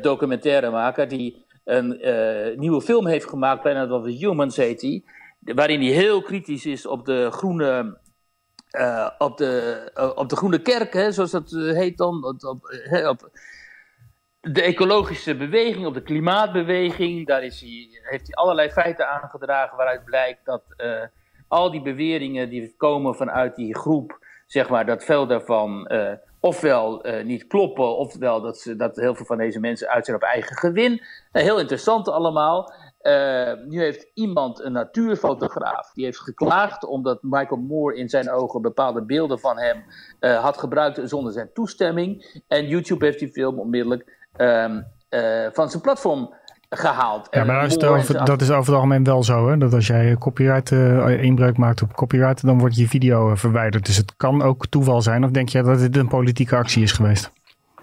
[0.00, 2.00] documentairemaker, die een
[2.56, 5.04] nieuwe film heeft gemaakt, Planet of the Humans heet die
[5.54, 7.98] waarin hij heel kritisch is op de groene
[9.18, 12.42] op, de, op de Groene Kerk, hè, zoals dat heet dan, op,
[13.06, 13.30] op,
[14.40, 17.26] de ecologische beweging, op de klimaatbeweging.
[17.26, 20.62] Daar is hij, heeft hij allerlei feiten aangedragen waaruit blijkt dat
[21.48, 25.90] al die beweringen die komen vanuit die groep, zeg maar, dat veel daarvan
[26.40, 30.22] ofwel niet kloppen, ofwel dat, ze, dat heel veel van deze mensen uit zijn op
[30.22, 31.02] eigen gewin.
[31.32, 32.72] Heel interessant allemaal.
[33.06, 38.62] Uh, nu heeft iemand, een natuurfotograaf, die heeft geklaagd omdat Michael Moore in zijn ogen
[38.62, 39.84] bepaalde beelden van hem
[40.20, 42.40] had gebruikt zonder zijn toestemming.
[42.48, 44.82] En YouTube heeft die film onmiddellijk ehm,
[45.52, 46.34] van zijn platform
[46.68, 47.28] gehaald.
[47.30, 49.56] Ja, maar is over, dat is over het algemeen wel zo, hè?
[49.56, 50.70] dat als jij copyright
[51.20, 53.86] inbreuk maakt op copyright, dan wordt je video verwijderd.
[53.86, 56.92] Dus het kan ook toeval zijn, of denk jij dat dit een politieke actie is
[56.92, 57.32] geweest?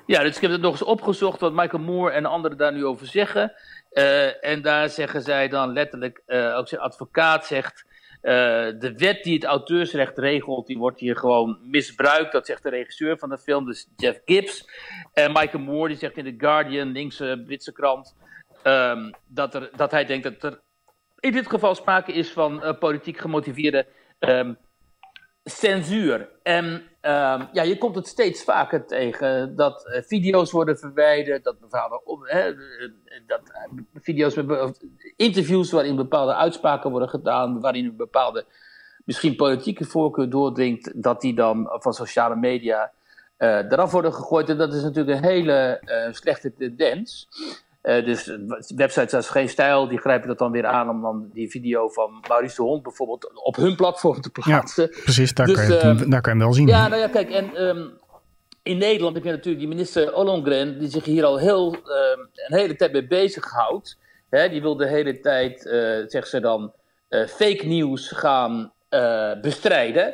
[0.06, 2.86] Ja, dus ik heb het nog eens opgezocht wat Michael Moore en anderen daar nu
[2.86, 3.52] over zeggen.
[3.94, 7.86] Uh, en daar zeggen zij dan letterlijk, ook zijn advocaat zegt,
[8.22, 12.32] de wet die het auteursrecht regelt, die wordt hier gewoon misbruikt.
[12.32, 14.70] Dat zegt de regisseur van de film, dus Jeff Gibbs.
[15.14, 18.16] En Michael Moore, die zegt in The Guardian, linkse Britse krant,
[18.68, 20.62] Um, dat, er, dat hij denkt dat er
[21.20, 23.86] in dit geval sprake is van uh, politiek gemotiveerde
[24.20, 24.58] um,
[25.44, 26.30] censuur.
[26.44, 31.56] En um, ja, je komt het steeds vaker tegen dat uh, video's worden verwijderd, dat,
[31.60, 32.56] bepaalde,
[33.28, 33.42] dat
[33.94, 34.36] video's
[35.16, 38.46] interviews waarin bepaalde uitspraken worden gedaan, waarin een bepaalde
[39.06, 42.92] misschien politieke voorkeur doordringt, dat die dan van sociale media
[43.38, 44.50] eraf worden gegooid.
[44.50, 47.28] En dat is natuurlijk een hele slechte tendens.
[47.84, 48.38] Uh, dus
[48.76, 52.24] websites als Geen Stijl, die grijpen dat dan weer aan om dan die video van
[52.28, 54.90] Maurice de Hond bijvoorbeeld op hun platform te plaatsen.
[54.92, 56.68] Ja, precies, daar, dus, kan, je, uh, daar kan je wel zien.
[56.68, 57.92] Ja, nou ja, kijk, en um,
[58.62, 62.58] in Nederland heb je natuurlijk die minister Ollongren, die zich hier al heel, um, een
[62.58, 63.98] hele tijd mee bezighoudt.
[64.30, 66.74] Hè, die wil de hele tijd, uh, zegt ze dan,
[67.10, 68.74] fake nieuws gaan
[69.42, 70.14] bestrijden.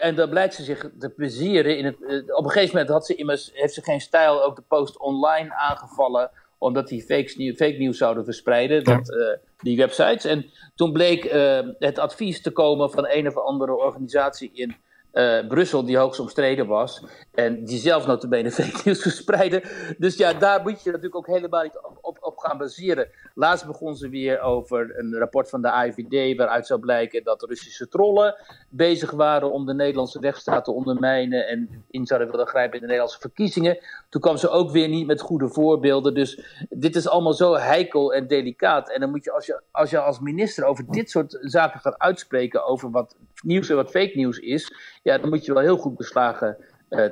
[0.00, 1.96] en dan blijkt ze zich te plezieren in het.
[2.34, 5.54] op een gegeven moment had ze immers, heeft ze geen stijl ook de post online
[5.54, 6.30] aangevallen
[6.64, 9.26] omdat die fake, fake nieuws zouden verspreiden, dat, uh,
[9.58, 10.24] die websites.
[10.24, 14.76] En toen bleek uh, het advies te komen van een of andere organisatie in
[15.12, 17.02] uh, Brussel, die hoogst omstreden was.
[17.34, 19.62] En die zelf notabene fake nieuws verspreiden.
[19.98, 23.08] Dus ja, daar moet je natuurlijk ook helemaal niet op, op, gaan baseren.
[23.34, 27.88] Laatst begon ze weer over een rapport van de AIVD, waaruit zou blijken dat Russische
[27.88, 28.34] trollen
[28.68, 32.86] bezig waren om de Nederlandse rechtsstaat te ondermijnen en in zouden willen grijpen in de
[32.86, 33.78] Nederlandse verkiezingen.
[34.08, 36.14] Toen kwam ze ook weer niet met goede voorbeelden.
[36.14, 38.90] Dus dit is allemaal zo heikel en delicaat.
[38.90, 41.98] En dan moet je als je als, je als minister over dit soort zaken gaat
[41.98, 45.76] uitspreken, over wat nieuws en wat fake nieuws is ja, dan moet je wel heel
[45.76, 46.56] goed beslagen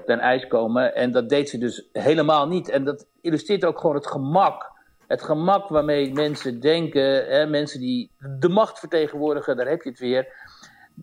[0.06, 0.94] ten ijs komen.
[0.94, 2.68] En dat deed ze dus helemaal niet.
[2.68, 4.70] En dat illustreert ook gewoon het gemak.
[5.06, 9.98] Het gemak waarmee mensen denken, hè, mensen die de macht vertegenwoordigen, daar heb je het
[9.98, 10.26] weer.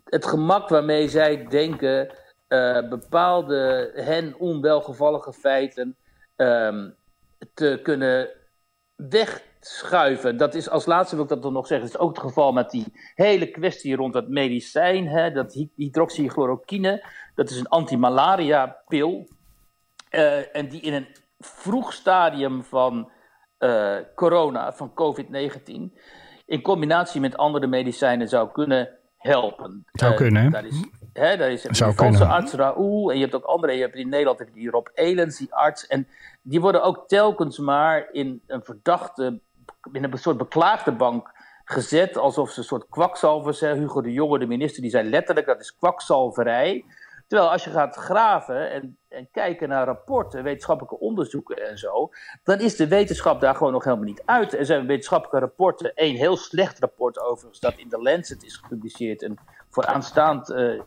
[0.04, 2.10] Het gemak waarmee zij denken
[2.50, 5.96] uh, bepaalde hen onwelgevallige feiten
[6.38, 6.96] um,
[7.54, 8.30] te kunnen
[8.96, 10.38] weg schuiven.
[10.38, 11.88] Dat is als laatste wil ik dat dan nog zeggen.
[11.88, 17.04] Dat is ook het geval met die hele kwestie rond dat medicijn, hè, dat hydroxychloroquine.
[17.40, 19.28] Dat is een antimalaria-pil.
[20.12, 21.08] Uh, en die in een
[21.40, 23.12] vroeg stadium van
[23.60, 25.66] uh, corona, van COVID-19,
[26.46, 29.86] in combinatie met andere medicijnen zou kunnen helpen.
[29.92, 33.36] Zou uh, kunnen, Daar is, hè, daar is een Franse arts Raoul en je hebt
[33.36, 33.74] ook andere.
[33.74, 35.88] Je hebt in Nederland heb je die Rob Elens, die arts.
[35.88, 36.08] En
[36.42, 39.40] die worden ook telkens maar in een verdachte
[39.92, 41.32] in een soort beklaagde bank
[41.66, 43.80] gezet, alsof ze een soort kwakzalvers zijn.
[43.80, 46.86] Hugo de Jonge, de minister, die zei letterlijk dat is kwakzalverij.
[47.30, 52.10] Terwijl als je gaat graven en, en, kijken naar rapporten, wetenschappelijke onderzoeken en zo,
[52.44, 54.54] dan is de wetenschap daar gewoon nog helemaal niet uit.
[54.54, 59.22] Er zijn wetenschappelijke rapporten, één heel slecht rapport overigens, dat in de Lancet is gepubliceerd,
[59.22, 59.40] een
[59.70, 60.82] vooraanstaand uh,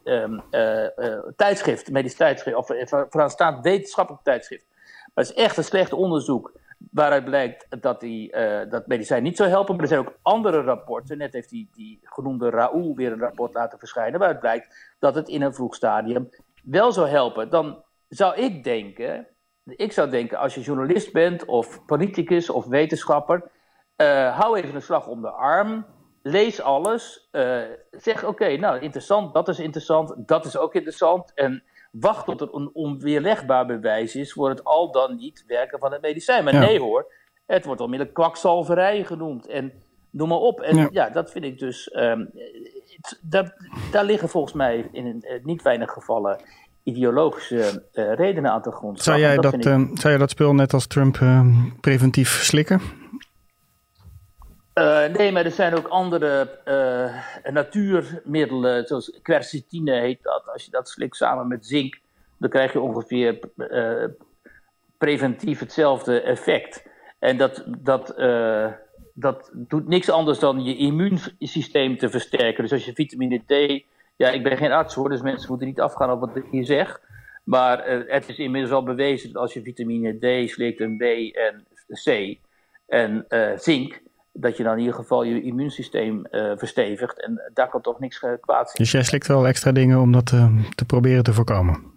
[1.37, 4.67] tijdschrift, medisch tijdschrift, of vooraanstaand wetenschappelijk tijdschrift.
[5.15, 6.53] Maar het is echt een slecht onderzoek
[6.91, 9.75] waaruit blijkt dat die, uh, dat medicijn niet zou helpen.
[9.75, 11.19] Maar er zijn ook andere rapporten.
[11.19, 14.19] Net heeft die, die genoemde Raoul weer een rapport laten verschijnen.
[14.19, 16.29] Waaruit blijkt dat het in een vroeg stadium
[16.63, 17.51] wel zou helpen.
[17.51, 19.27] Dan zou ik denken.
[19.65, 23.51] Ik zou denken, als je journalist bent, of politicus, of wetenschapper.
[23.97, 25.87] Uh, hou even een slag om de arm.
[26.23, 27.29] Lees alles.
[27.33, 31.35] Uh, zeg: oké, nou interessant, dat is interessant, dat is ook interessant.
[31.35, 35.93] En wacht tot er een onweerlegbaar bewijs is voor het al dan niet werken van
[35.93, 36.45] het medicijn.
[36.45, 37.13] Maar nee hoor,
[37.47, 39.73] het wordt onmiddellijk kwakzalverij genoemd en
[40.11, 40.61] noem maar op.
[40.61, 42.31] En ja, dat vind ik dus, um,
[43.21, 43.53] dat,
[43.91, 46.41] daar liggen volgens mij in uh, niet weinig gevallen
[46.83, 49.03] ideologische uh, redenen aan de grond.
[49.03, 51.19] Zou jij dat, dat uh, zou jij dat spul net als Trump
[51.81, 52.81] preventief slikken?
[54.75, 60.49] Uh, nee, maar er zijn ook andere uh, natuurmiddelen, zoals quercetine heet dat.
[60.53, 62.01] Als je dat slikt samen met zink,
[62.39, 64.05] dan krijg je ongeveer uh,
[64.99, 66.87] preventief hetzelfde effect.
[67.19, 68.15] En dat, dat,
[69.15, 72.63] dat doet niks anders dan je immuunsysteem te versterken.
[72.63, 73.85] Dus als je vitamine D.
[74.17, 76.65] Ja, ik ben geen arts hoor, dus mensen moeten niet afgaan op wat ik hier
[76.65, 77.01] zeg.
[77.45, 81.67] Maar het is inmiddels al bewezen dat als je vitamine D slikt en B en
[82.05, 82.39] C
[82.87, 84.01] en zink
[84.33, 87.23] dat je dan in ieder geval je immuunsysteem uh, verstevigt.
[87.23, 88.83] En daar kan toch niks uh, kwaad zijn.
[88.83, 91.91] Dus jij slikt wel extra dingen om dat uh, te proberen te voorkomen?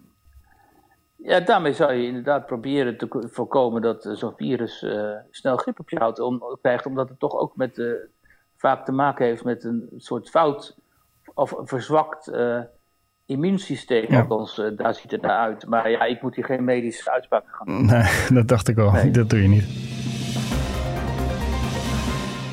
[1.16, 4.86] Ja, daarmee zou je inderdaad proberen te voorkomen dat zo'n virus
[5.30, 6.86] snel grip op je houdt, om, krijgt.
[6.86, 7.82] Omdat het toch ook met,
[8.56, 10.76] vaak te maken heeft met een soort fout
[11.34, 12.32] of verzwakt
[13.26, 14.04] immuunsysteem.
[14.08, 14.20] Ja.
[14.20, 15.66] Althans, daar ziet het naar uit.
[15.66, 17.86] Maar ja, ik moet hier geen medische uitspraken gaan doen.
[17.86, 18.90] Nee, dat dacht ik al.
[18.90, 19.10] Nee.
[19.10, 19.64] Dat doe je niet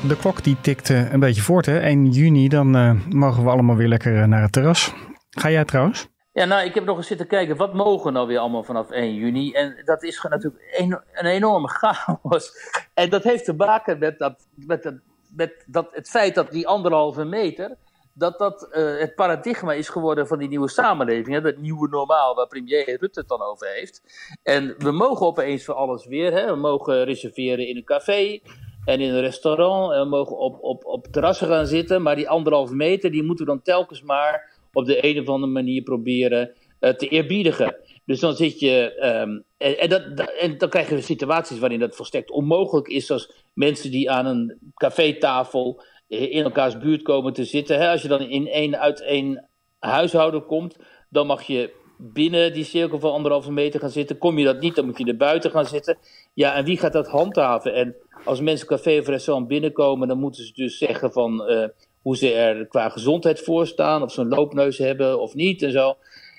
[0.08, 1.66] de klok die tikt een beetje voort.
[1.66, 1.78] Hè?
[1.78, 4.92] 1 juni, dan uh, mogen we allemaal weer lekker uh, naar het terras.
[5.30, 6.08] Ga jij trouwens?
[6.32, 7.56] Ja, nou, ik heb nog eens zitten kijken.
[7.56, 9.52] Wat mogen nou weer allemaal vanaf 1 juni?
[9.52, 12.52] En dat is natuurlijk een, een enorme chaos.
[12.94, 14.94] En dat heeft te maken met, dat, met, dat,
[15.36, 17.76] met dat, het feit dat die anderhalve meter...
[18.14, 21.34] dat dat het paradigma is geworden van die nieuwe samenleving.
[21.34, 21.40] Hè?
[21.40, 24.02] Dat nieuwe normaal waar premier Rutte het dan over heeft.
[24.42, 26.32] En we mogen opeens voor alles weer.
[26.32, 26.46] Hè?
[26.46, 28.40] We mogen reserveren in een café
[28.84, 29.92] en in een restaurant.
[29.92, 32.02] En we mogen op, op, op terrassen gaan zitten.
[32.02, 35.52] Maar die anderhalve meter, die moeten we dan telkens maar op de een of andere
[35.52, 37.76] manier proberen uh, te eerbiedigen.
[38.04, 39.02] Dus dan zit je.
[39.22, 43.06] Um, en, dat, en dan krijg je situaties waarin dat volstrekt onmogelijk is.
[43.06, 47.78] Zoals mensen die aan een cafetafel in elkaars buurt komen te zitten.
[47.78, 50.76] Hè, als je dan in één, uit één huishouden komt,
[51.08, 54.18] dan mag je binnen die cirkel van anderhalve meter gaan zitten.
[54.18, 55.96] Kom je dat niet, dan moet je er buiten gaan zitten.
[56.34, 57.74] Ja, en wie gaat dat handhaven?
[57.74, 61.64] En als mensen café of restaurant binnenkomen, dan moeten ze dus zeggen van uh,
[62.02, 65.72] hoe ze er qua gezondheid voor staan, of ze een loopneus hebben of niet en
[65.72, 65.94] zo.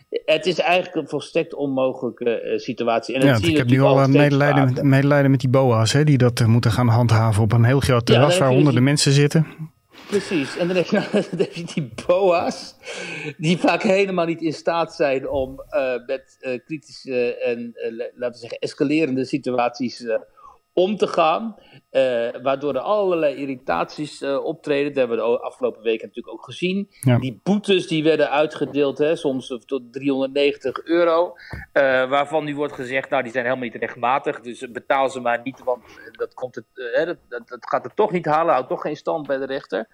[0.10, 3.16] Het is eigenlijk een volstrekt onmogelijke uh, situatie.
[3.16, 6.46] En ja, ik heb nu al medelijden met, medelijden met die boa's, hè, die dat
[6.46, 9.48] moeten gaan handhaven op een heel groot terras ja, waar honderden mensen zitten.
[10.08, 12.76] Precies, en dan heb, je, die boa's,
[13.38, 15.64] die vaak helemaal niet in staat zijn om
[16.06, 17.74] met kritische en,
[18.16, 20.06] laten we zeggen, escalerende situaties
[20.76, 21.56] om te gaan.
[21.92, 24.88] Uh, waardoor er allerlei irritaties uh, optreden.
[24.88, 26.90] Dat hebben we de afgelopen weken natuurlijk ook gezien.
[27.02, 27.18] Ja.
[27.18, 31.28] Die boetes die werden uitgedeeld, hè, soms tot 390 euro.
[31.28, 34.42] Uh, waarvan nu wordt gezegd, nou die zijn helemaal niet rechtmatig.
[34.42, 36.66] Dus betaal ze maar niet, want dat, komt het,
[37.06, 38.54] dat, dat, dat, gaat het toch niet halen.
[38.54, 39.88] Houdt toch geen stand bij de rechter.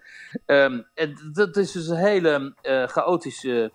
[0.46, 2.54] Um, en dat is dus een hele
[2.86, 3.72] chaotische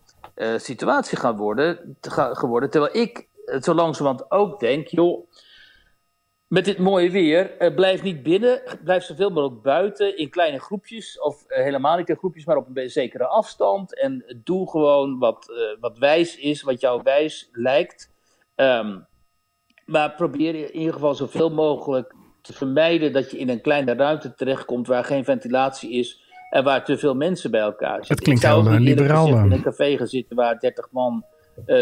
[0.58, 2.70] situatie gaan worden, te, geworden.
[2.70, 3.28] Terwijl ik
[3.62, 5.28] zo langzamerhand ook denk, joh
[6.48, 8.62] met dit mooie weer, uh, blijf niet binnen.
[8.84, 11.20] Blijf zoveel mogelijk buiten in kleine groepjes.
[11.20, 14.00] Of uh, helemaal niet in groepjes, maar op een zekere afstand.
[14.00, 18.12] En doe gewoon wat, uh, wat wijs is, wat jou wijs lijkt.
[18.56, 19.06] Um,
[19.86, 24.34] maar probeer in ieder geval zoveel mogelijk te vermijden dat je in een kleine ruimte
[24.34, 26.22] terechtkomt waar geen ventilatie is.
[26.50, 28.16] En waar te veel mensen bij elkaar zitten.
[28.16, 29.28] Het klinkt heel liberaal.
[29.28, 31.26] in een café gaan zitten waar 30 man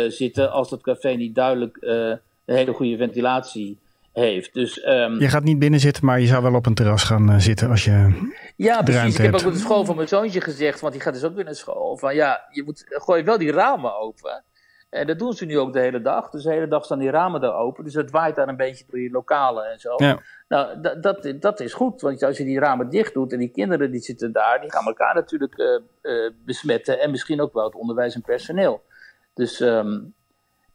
[0.07, 0.51] zitten.
[0.51, 3.79] Als dat café niet duidelijk een hele goede ventilatie
[4.15, 4.53] heeft.
[4.53, 7.31] Dus, um, je gaat niet binnen zitten, maar je zou wel op een terras gaan
[7.31, 8.27] uh, zitten als je.
[8.55, 9.17] Ja, precies.
[9.17, 11.35] Ik heb ook op de school van mijn zoontje gezegd, want die gaat dus ook
[11.35, 11.97] weer naar school.
[11.97, 14.43] Van ja, je moet gooi wel die ramen open.
[14.89, 16.29] En dat doen ze nu ook de hele dag.
[16.29, 17.83] Dus de hele dag staan die ramen daar open.
[17.83, 19.93] Dus het waait daar een beetje door die lokalen en zo.
[19.97, 20.19] Ja.
[20.47, 22.01] Nou, dat, dat, dat is goed.
[22.01, 24.85] Want als je die ramen dicht doet en die kinderen die zitten daar, die gaan
[24.85, 25.67] elkaar natuurlijk uh,
[26.01, 26.99] uh, besmetten.
[26.99, 28.83] En misschien ook wel het onderwijs en personeel.
[29.33, 30.13] Dus um,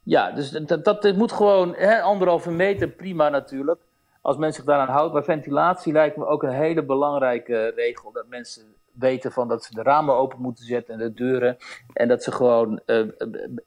[0.03, 3.81] ja, dus dat, dat, moet gewoon hè, anderhalve meter, prima natuurlijk.
[4.21, 5.13] Als mensen zich daaraan houden.
[5.13, 8.13] Maar ventilatie lijkt me ook een hele belangrijke regel.
[8.13, 11.57] Dat mensen weten van dat ze de ramen open moeten zetten en de deuren.
[11.93, 13.09] En dat ze gewoon uh,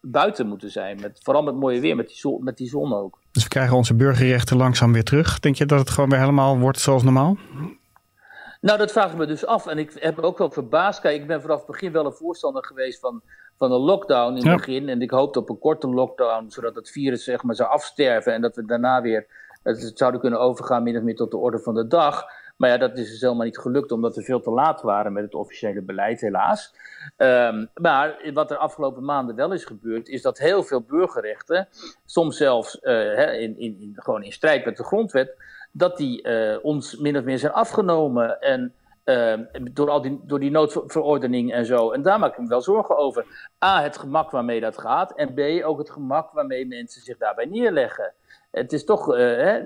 [0.02, 1.00] buiten moeten zijn.
[1.02, 3.20] Met, vooral met mooie weer, met die, zon, met die zon ook.
[3.32, 5.40] Dus we krijgen onze burgerrechten langzaam weer terug.
[5.40, 7.38] Denk je dat het gewoon weer helemaal wordt zoals normaal?
[8.62, 9.68] Nou, dat vraag ik me dus af.
[9.68, 11.02] En ik heb me ook wel verbaasd.
[11.02, 13.22] Kijk, ik ben vanaf het begin wel een voorstander geweest van
[13.58, 14.90] van een lockdown in het begin.
[14.90, 18.34] En ik hoopte op een korte lockdown, zodat het virus zeg maar zou afsterven.
[18.34, 19.28] En dat we daarna weer
[19.64, 22.26] het zouden kunnen overgaan min of meer tot de orde van de dag.
[22.58, 25.24] Maar ja, dat is dus helemaal niet gelukt, omdat we veel te laat waren met
[25.24, 26.74] het officiële beleid, helaas.
[27.18, 31.68] Um, maar wat er afgelopen maanden wel is gebeurd, is dat heel veel burgerrechten,
[32.06, 35.38] soms zelfs uh, in, in, in, gewoon in strijd met de grondwet,
[35.72, 38.42] dat die uh, ons min of meer zijn afgenomen.
[38.42, 38.74] En
[39.06, 39.34] uh,
[39.72, 41.92] door, al die, door die noodverordening en zo.
[41.92, 43.26] En daar maak ik me wel zorgen over.
[43.66, 45.16] A, het gemak waarmee dat gaat.
[45.16, 48.14] En B, ook het gemak waarmee mensen zich daarbij neerleggen.
[48.52, 49.62] het is toch, hè,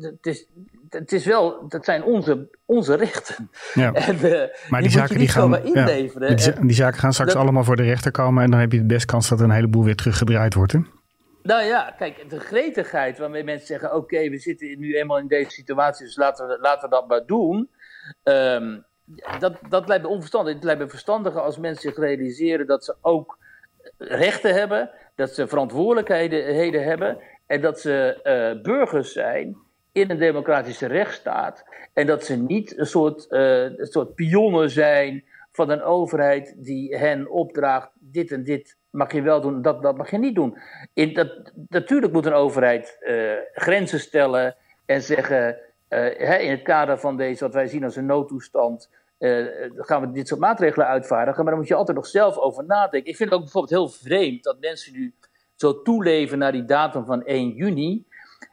[0.00, 0.46] het, is,
[0.88, 3.50] het is wel, dat zijn onze, onze rechten.
[3.74, 3.92] Ja.
[4.10, 6.28] En, maar die, zaken die gaan, inleveren.
[6.28, 8.78] Ja, die, die, zaken gaan straks allemaal voor de rechter komen en dan heb je
[8.78, 10.72] de best kans dat er een heleboel weer teruggedraaid wordt.
[10.72, 10.78] Hè?
[11.42, 15.50] Nou ja, kijk, de gretigheid waarmee mensen zeggen: oké, we zitten nu eenmaal in deze
[15.50, 17.68] situatie, dus laten we, laten we dat maar doen.
[18.22, 18.78] Ehm,
[19.38, 20.54] dat, dat lijkt me onverstandig.
[20.54, 23.38] Het lijkt me verstandiger als mensen zich realiseren dat ze ook
[23.98, 28.20] rechten hebben, dat ze verantwoordelijkheden hebben en dat ze
[28.56, 29.56] uh, burgers zijn
[29.92, 31.64] in een democratische rechtsstaat.
[31.92, 36.96] En dat ze niet een soort, uh, een soort pionnen zijn van een overheid die
[36.96, 40.58] hen opdraagt: dit en dit mag je wel doen, dat, dat mag je niet doen.
[40.94, 45.56] In dat, natuurlijk moet een overheid uh, grenzen stellen en zeggen:
[45.98, 48.90] hè, in het kader van deze, wat wij zien als een noodtoestand.
[49.18, 52.64] Uh, gaan we dit soort maatregelen uitvaardigen, maar dan moet je altijd nog zelf over
[52.64, 53.10] nadenken.
[53.10, 55.14] Ik vind het ook bijvoorbeeld heel vreemd dat mensen nu
[55.56, 58.04] zo toeleven naar die datum van 1 juni.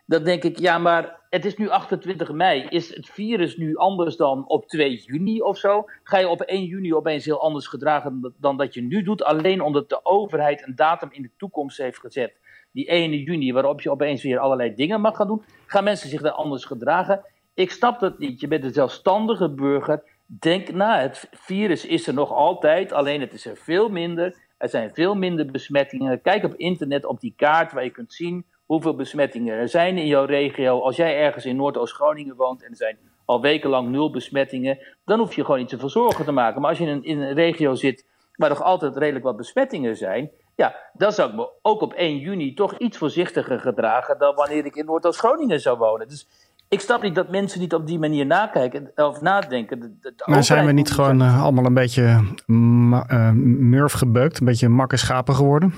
[0.06, 2.66] Dan denk ik, ja, maar het is nu 28 mei.
[2.70, 5.86] Is het virus nu anders dan op 2 juni of zo?
[6.04, 9.24] Ga je op 1 juni opeens heel anders gedragen dan dat je nu doet?
[9.24, 12.34] Alleen omdat de overheid een datum in de toekomst heeft gezet.
[12.72, 15.44] Die 1 juni, waarop je opeens weer allerlei dingen mag gaan doen.
[15.66, 17.26] Gaan mensen zich dan anders gedragen?
[17.54, 18.40] Ik snap dat niet.
[18.40, 20.04] Je bent een zelfstandige burger.
[20.26, 24.36] Denk na, het virus is er nog altijd, alleen het is er veel minder.
[24.58, 26.22] Er zijn veel minder besmettingen.
[26.22, 30.08] Kijk op internet op die kaart waar je kunt zien hoeveel besmettingen er zijn in
[30.08, 30.82] jouw regio.
[30.82, 35.36] Als jij ergens in Noordoost-Groningen woont en er zijn al wekenlang nul besmettingen, dan hoef
[35.36, 36.62] je gewoon niet zoveel zorgen te maken.
[36.62, 39.98] Maar als je in een, in een regio zit waar nog altijd redelijk wat besmettingen
[39.98, 44.36] zijn, ja, dan zou ik me ook op 1 juni toch iets voorzichtiger gedragen dan
[44.36, 46.08] wanneer ik in Noordoost-Groningen zou wonen.
[46.08, 46.28] Dus
[46.68, 50.00] ik snap niet dat mensen niet op die manier nakijken of nadenken.
[50.26, 52.04] maar zijn we niet gewoon uh, allemaal een beetje
[52.48, 55.74] uh, murf gebeukt, een beetje makke schapen geworden?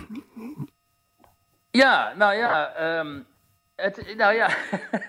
[1.72, 3.26] Ja, nou ja, um,
[3.76, 4.50] het, nou ja.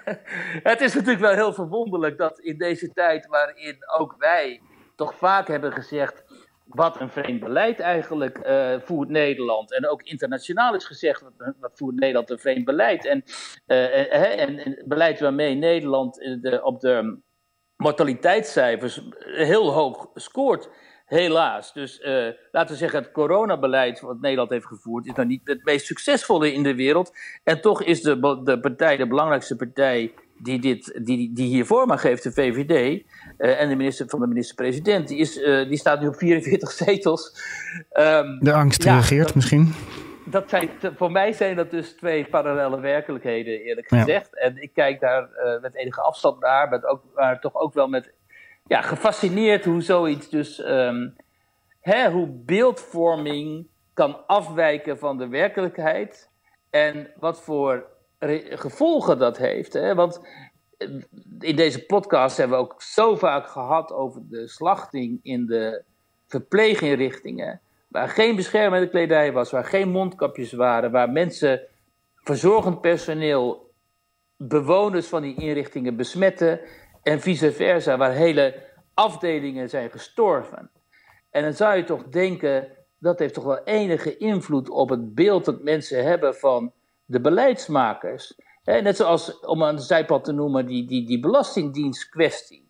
[0.71, 4.61] het is natuurlijk wel heel verwonderlijk dat in deze tijd waarin ook wij
[4.97, 6.25] toch vaak hebben gezegd
[6.75, 9.73] wat een vreemd beleid eigenlijk uh, voert Nederland.
[9.73, 13.07] En ook internationaal is gezegd, wat, wat voert Nederland een vreemd beleid.
[13.07, 13.25] En,
[13.67, 17.19] uh, en, en, beleid waarmee Nederland de, op de
[17.77, 20.71] mortaliteitscijfers heel hoog scoort.
[21.05, 21.73] Helaas.
[21.73, 22.01] Dus
[22.51, 26.53] laten we zeggen, het coronabeleid wat Nederland heeft gevoerd, is nou niet het meest succesvolle
[26.53, 27.13] in de wereld.
[27.45, 31.91] En toch is de, de partij, de belangrijkste partij die, dit, die, die hier vorm
[31.91, 33.05] geeft, de VVD,
[33.39, 36.71] uh, en de minister van de minister-president, die, is, uh, die staat nu op 44
[36.85, 37.43] zetels.
[37.93, 39.75] Um, de angst ja, reageert dat, misschien?
[40.25, 44.29] Dat zijn, voor mij zijn dat dus twee parallele werkelijkheden, eerlijk gezegd.
[44.33, 44.41] Ja.
[44.41, 47.89] En ik kijk daar uh, met enige afstand naar, maar, ook, maar toch ook wel
[47.89, 48.13] met
[48.67, 51.17] ja, gefascineerd hoe zoiets dus, um,
[51.81, 56.31] hè, hoe beeldvorming kan afwijken van de werkelijkheid
[56.71, 57.87] en wat voor
[58.21, 59.73] gevolgen dat heeft.
[59.73, 59.95] Hè?
[59.95, 60.21] Want
[60.77, 60.89] eh,
[61.39, 65.83] in deze podcast hebben we ook zo vaak gehad over de slachting in de
[66.27, 67.61] verpleeginrichtingen.
[67.89, 71.61] Waar geen beschermende kledij was, waar geen mondkapjes waren, waar mensen,
[72.15, 73.73] verzorgend personeel,
[74.37, 76.61] bewoners van die inrichtingen besmetten
[77.03, 80.71] en vice versa, waar hele afdelingen zijn gestorven.
[81.31, 85.45] En dan zou je toch denken, dat heeft toch wel enige invloed op het beeld
[85.45, 86.73] dat mensen hebben van
[87.11, 88.35] de beleidsmakers.
[88.65, 92.69] net zoals, om een zijpad te noemen, die, die, die belastingdienstkwestie.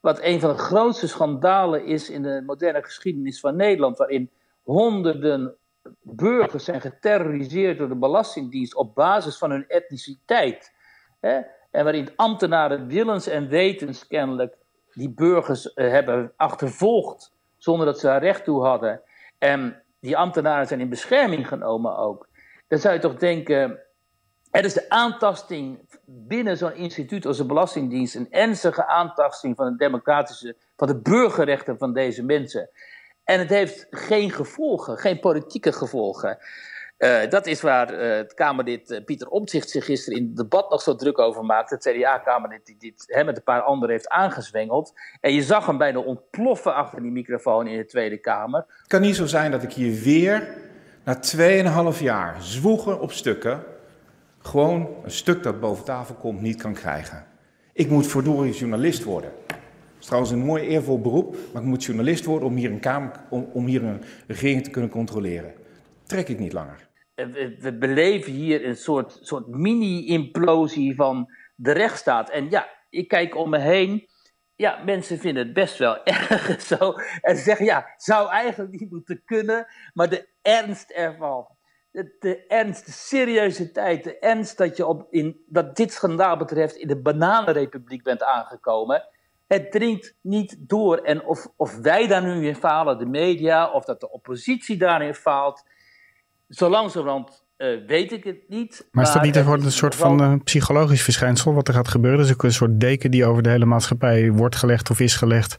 [0.00, 4.30] Wat een van de grootste schandalen is in de moderne geschiedenis van Nederland, waarin
[4.62, 5.56] honderden
[6.02, 10.74] burgers zijn geterroriseerd door de Belastingdienst op basis van hun etniciteit.
[11.20, 14.56] En waarin ambtenaren willens en wetens kennelijk
[14.94, 19.02] die burgers uh, hebben achtervolgd zonder dat ze daar recht toe hadden.
[19.38, 22.28] En die ambtenaren zijn in bescherming genomen ook.
[22.70, 23.78] Dan zou je toch denken,
[24.50, 29.76] er is de aantasting binnen zo'n instituut als de Belastingdienst, een ernstige aantasting van de
[29.76, 32.70] democratische, van de burgerrechten van deze mensen.
[33.24, 36.38] En het heeft geen gevolgen, geen politieke gevolgen.
[36.98, 40.70] Uh, dat is waar uh, het Kamerlid uh, Pieter Omtzigt zich gisteren in het debat
[40.70, 41.74] nog zo druk over maakte.
[41.74, 44.92] Het CDA-Kamerlid die dit hè, met een paar anderen heeft aangezwengeld.
[45.20, 48.64] En je zag hem bijna ontploffen achter die microfoon in de Tweede Kamer.
[48.78, 50.68] Het kan niet zo zijn dat ik hier weer
[51.10, 53.64] na 2,5 jaar zwoegen op stukken...
[54.38, 57.24] gewoon een stuk dat boven tafel komt niet kan krijgen.
[57.72, 59.32] Ik moet verdorie journalist worden.
[59.46, 59.56] Dat
[60.00, 63.10] is trouwens een mooi eervol beroep, maar ik moet journalist worden om hier een, kamer,
[63.52, 65.52] om, hier een regering te kunnen controleren.
[66.06, 66.88] Trek ik niet langer
[67.28, 72.30] we, beleven hier een soort, soort mini-implosie van de rechtsstaat.
[72.30, 74.08] En ja, ik kijk om me heen.
[74.56, 76.94] Ja, mensen vinden het best wel erg zo.
[77.20, 79.66] En zeggen, ja, zou eigenlijk niet moeten kunnen.
[79.94, 81.46] Maar de ernst ervan,
[81.90, 86.76] de, de ernst, de seriositeit, de ernst dat je op in, wat dit schandaal betreft
[86.76, 89.08] in de bananenrepubliek bent aangekomen.
[89.46, 90.96] Het dringt niet door.
[90.98, 95.14] En of, of wij daar nu in falen, de media, of dat de oppositie daarin
[95.14, 95.62] faalt.
[96.48, 98.88] Zo langzamerhand uh, weet ik het niet.
[98.90, 102.20] Maar is dat niet een, een soort van uh, psychologisch verschijnsel wat er gaat gebeuren?
[102.20, 105.56] Dus ook een soort deken die over de hele maatschappij wordt gelegd of is gelegd.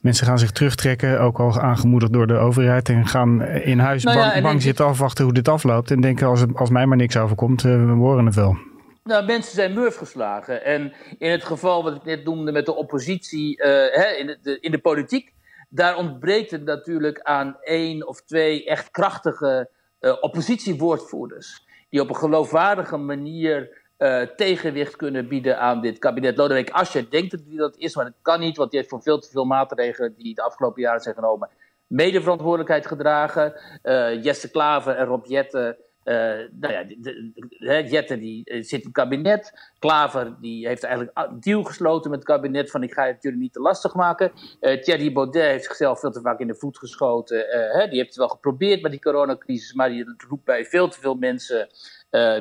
[0.00, 2.88] Mensen gaan zich terugtrekken, ook al aangemoedigd door de overheid.
[2.88, 5.90] En gaan in huis nou bang, ja, bang zitten afwachten hoe dit afloopt.
[5.90, 8.56] En denken als, als mij maar niks overkomt, uh, we horen het wel.
[9.04, 10.64] Nou, mensen zijn murf geslagen.
[10.64, 13.56] En in het geval wat ik net noemde met de oppositie
[13.92, 15.32] hè, in, de, in de politiek...
[15.68, 19.68] daar ontbreekt het natuurlijk aan één of twee echt krachtige
[20.02, 21.66] uh, oppositiewoordvoerders.
[21.88, 26.36] Die op een geloofwaardige manier uh, tegenwicht kunnen bieden aan dit kabinet.
[26.36, 29.02] Lodewijk Asscher denkt dat hij dat is, maar dat kan niet, want hij heeft voor
[29.02, 31.50] veel te veel maatregelen die de afgelopen jaren zijn genomen
[31.92, 33.54] medeverantwoordelijkheid gedragen.
[33.82, 36.14] Uh, Jesse Klaver en Rob Jetten uh,
[36.50, 39.70] nou ja, de, Jette die eh, zit in het kabinet.
[39.78, 43.38] Klaver die heeft eigenlijk een deal gesloten met het kabinet van ik ga het jullie
[43.38, 44.32] niet te lastig maken.
[44.60, 47.36] Uh, Thierry Baudet heeft zichzelf veel te vaak in de voet geschoten.
[47.38, 51.00] Uh, die heeft het wel geprobeerd met die coronacrisis, maar die roept bij veel te
[51.00, 51.68] veel mensen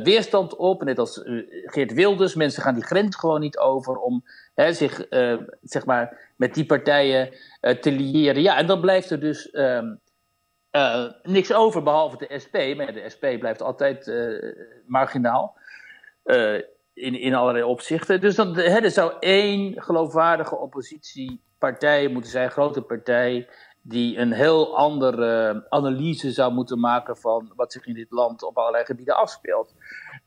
[0.04, 0.84] weerstand op.
[0.84, 1.22] Net als
[1.66, 2.36] Geert Wilders.
[2.36, 4.24] Mensen gaan die grens gewoon niet over om
[4.56, 5.06] zich
[5.62, 8.42] zeg maar, met die partijen te liëren.
[8.42, 9.50] Ja, en dan blijft er dus...
[9.50, 9.94] Ehm,
[10.72, 12.56] uh, niks over behalve de SP.
[12.78, 14.56] Maar de SP blijft altijd uh,
[14.86, 15.58] marginaal.
[16.26, 16.62] Uh,
[16.94, 18.22] in, in allerlei opzichten.
[18.22, 23.48] Dus dan, hè, er zou één geloofwaardige oppositiepartij moeten zijn, grote partij,
[23.82, 28.58] die een heel andere analyse zou moeten maken van wat zich in dit land op
[28.58, 29.76] allerlei gebieden afspeelt.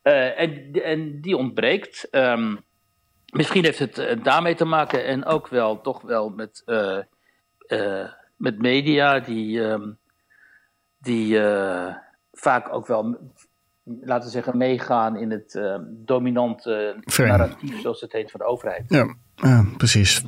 [0.03, 2.09] en, en die ontbreekt.
[2.11, 2.64] Um,
[3.32, 6.62] misschien heeft het daarmee te maken en ook wel toch wel met,
[8.36, 9.61] met media die.
[9.61, 9.99] Um,
[11.05, 11.94] die uh,
[12.32, 13.16] vaak ook wel,
[13.84, 18.84] laten we zeggen, meegaan in het uh, dominante narratief, zoals het heet, van de overheid.
[18.88, 20.24] Ja, ja precies.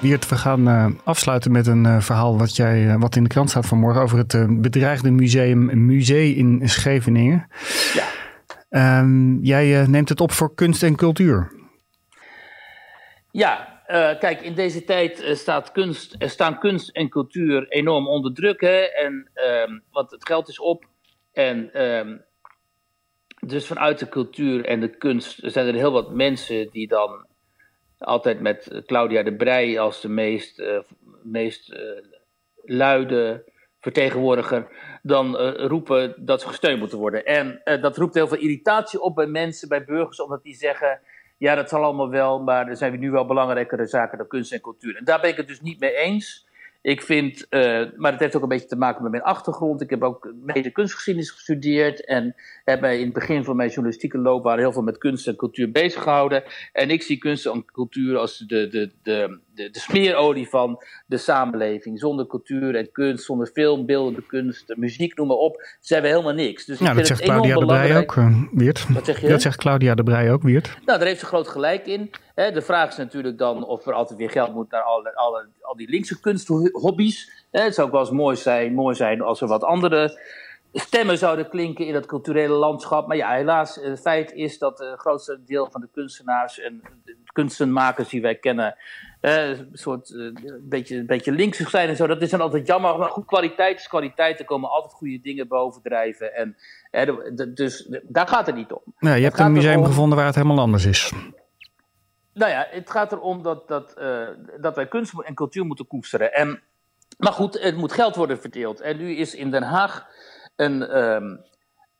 [0.00, 3.66] Wiert, we gaan uh, afsluiten met een verhaal wat, jij, wat in de krant staat
[3.66, 7.46] vanmorgen over het bedreigde museum Museum in Scheveningen.
[7.94, 8.04] Ja.
[8.68, 11.52] Ehm, jij neemt het op voor kunst en cultuur.
[13.30, 18.34] Ja, uh, kijk, in deze tijd uh, staat kunst, staan kunst en cultuur enorm onder
[18.34, 18.60] druk.
[18.60, 18.80] Hè?
[18.80, 19.30] En,
[19.68, 20.84] um, want het geld is op.
[21.32, 22.24] En um,
[23.40, 27.26] dus vanuit de cultuur en de kunst zijn er heel wat mensen die dan
[27.98, 30.62] altijd met Claudia de Brij als de meest,
[31.22, 31.74] meest
[32.64, 34.68] luide vertegenwoordiger
[35.02, 37.24] dan roepen dat ze gesteund moeten worden.
[37.24, 41.00] En dat roept heel veel irritatie op bij mensen, bij burgers, omdat die zeggen
[41.36, 44.60] ja, dat zal allemaal wel, maar er zijn nu wel belangrijkere zaken dan kunst en
[44.60, 44.96] cultuur.
[44.96, 46.46] En daar ben ik het dus niet mee eens.
[46.84, 49.80] Ik vind, uh, maar het heeft ook een beetje te maken met mijn achtergrond.
[49.80, 54.18] Ik heb ook mede kunstgeschiedenis gestudeerd en heb mij in het begin van mijn journalistieke
[54.18, 56.42] loopbaan heel veel met kunst en cultuur bezig gehouden.
[56.72, 61.16] En ik zie kunst en cultuur als de, de, de, de, de smeerolie van de
[61.16, 61.98] samenleving.
[61.98, 66.32] Zonder cultuur en kunst, zonder film, beeldende kunst, muziek, noem maar op, zijn we helemaal
[66.32, 66.64] niks.
[66.64, 68.86] Dus nou, dat zegt Claudia de Brij ook, uh, Weert.
[68.92, 69.28] Wat zeg je?
[69.28, 70.76] Dat zegt Claudia de Brij ook, Weert.
[70.84, 72.10] Nou, daar heeft ze groot gelijk in.
[72.34, 75.76] de vraag is natuurlijk dan of er altijd weer geld moet naar alle, alle, al
[75.76, 77.46] die linkse kunsthobby's.
[77.50, 80.20] het zou ook wel eens mooi zijn, mooi zijn als er wat andere
[80.74, 83.06] stemmen zouden klinken in dat culturele landschap.
[83.06, 87.16] Maar ja, helaas, het feit is dat het grootste deel van de kunstenaars en de
[87.32, 92.06] kunstenmakers die wij kennen, eh, een soort uh, beetje, een beetje linksig zijn en zo.
[92.06, 92.98] Dat is dan altijd jammer.
[92.98, 94.38] Maar goed, kwaliteit is kwaliteit.
[94.38, 96.34] Er komen altijd goede dingen bovendrijven.
[96.34, 96.56] En,
[96.90, 97.08] eh,
[97.54, 98.82] dus daar gaat het niet om.
[98.98, 101.12] Ja, je hebt een museum gevonden waar het helemaal anders is.
[102.32, 104.28] Nou ja, het gaat erom dat, dat, uh,
[104.60, 106.32] dat wij kunst en cultuur moeten koesteren.
[106.32, 106.60] En,
[107.18, 108.80] maar goed, het moet geld worden verdeeld.
[108.80, 110.06] En nu is in Den Haag
[110.56, 111.40] een um,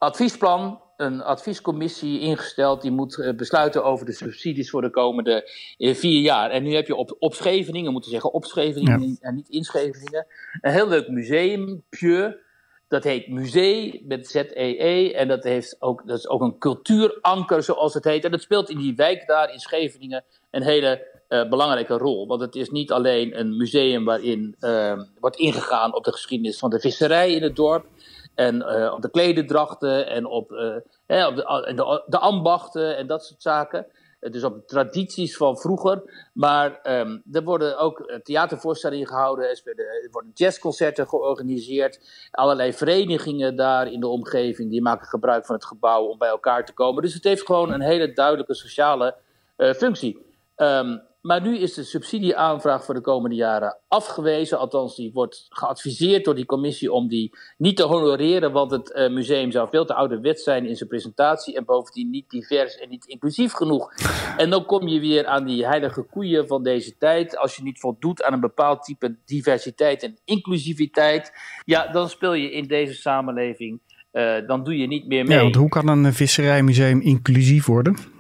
[0.05, 5.95] adviesplan, een adviescommissie ingesteld die moet uh, besluiten over de subsidies voor de komende uh,
[5.95, 6.51] vier jaar.
[6.51, 9.17] En nu heb je op, op Scheveningen, moeten zeggen op Scheveningen ja.
[9.21, 10.27] en niet in Scheveningen,
[10.61, 12.43] een heel leuk museum, Pieu.
[12.89, 14.77] Dat heet Museum met Z-E-E.
[14.79, 18.25] -E, en dat, heeft ook, dat is ook een cultuuranker, zoals het heet.
[18.25, 22.27] En dat speelt in die wijk daar in Scheveningen een hele uh, belangrijke rol.
[22.27, 26.71] Want het is niet alleen een museum waarin uh, wordt ingegaan op de geschiedenis van
[26.71, 27.87] de visserij in het dorp
[28.35, 30.77] en uh, op de klededrachten en op, uh,
[31.07, 33.87] hè, op de, de, de, ambachten en dat soort zaken.
[34.21, 36.29] Dus op tradities van vroeger.
[36.33, 39.49] Maar um, er worden ook theatervoorstellingen gehouden.
[39.49, 42.01] Er worden jazzconcerten georganiseerd.
[42.31, 44.71] Allerlei verenigingen daar in de omgeving.
[44.71, 47.03] Die maken gebruik van het gebouw om bij elkaar te komen.
[47.03, 49.15] Dus het heeft gewoon een hele duidelijke sociale
[49.57, 50.27] functie.
[50.57, 54.59] Um, maar nu is de subsidieaanvraag voor de komende jaren afgewezen.
[54.59, 58.53] Althans, die wordt geadviseerd door die commissie om die niet te honoreren.
[58.53, 61.57] Want het uh, museum zou veel te ouderwets zijn in zijn presentatie.
[61.57, 63.93] En bovendien niet divers en niet inclusief genoeg.
[64.37, 67.37] En dan kom je weer aan die heilige koeien van deze tijd.
[67.37, 71.33] Als je niet voldoet aan een bepaald type diversiteit en inclusiviteit.
[71.65, 73.81] Ja, dan speel je in deze samenleving.
[74.13, 75.37] Uh, dan doe je niet meer mee.
[75.37, 78.14] Ja, want hoe kan een visserijmuseum inclusief worden?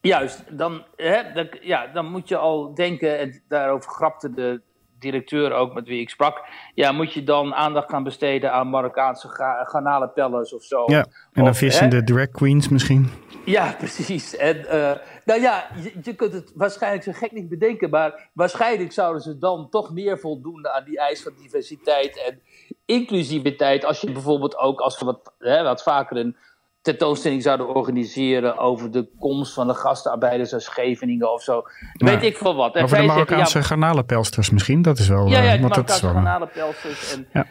[0.00, 4.60] Juist, dan, hè, dan, ja, dan moet je al denken, en daarover grapte de
[4.98, 6.44] directeur ook met wie ik sprak,
[6.74, 9.28] ja, moet je dan aandacht gaan besteden aan Marokkaanse
[9.64, 10.82] garnalenpellers of zo.
[10.86, 12.04] Ja, en dan vissende hè?
[12.04, 13.10] drag queens misschien.
[13.44, 14.36] Ja, precies.
[14.36, 14.92] En, uh,
[15.24, 19.38] nou ja, je, je, kunt het waarschijnlijk zo gek niet bedenken, maar waarschijnlijk zouden ze
[19.38, 22.40] dan toch meer voldoen aan die eis van diversiteit en
[22.84, 23.84] inclusiviteit.
[23.84, 26.36] Als je bijvoorbeeld ook, als we wat, hè, wat vaker een
[26.82, 31.62] tentoonstelling zouden organiseren over de komst van de gastarbeiders uit Scheveningen of zo.
[31.92, 32.74] Weet ik veel wat.
[32.74, 35.26] En over de Marokkaanse ja, garnalenpelsters misschien, dat is wel...
[35.26, 37.12] Ja, ja de Marokkaanse garnalenpelsters.
[37.12, 37.46] En, ja.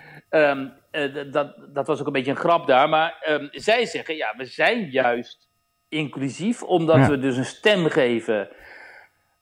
[0.51, 2.89] um, uh, dat, dat was ook een beetje een grap daar.
[2.89, 5.49] Maar um, zij zeggen, ja, we zijn juist
[5.89, 7.09] inclusief, omdat ja.
[7.09, 8.49] we dus een stem geven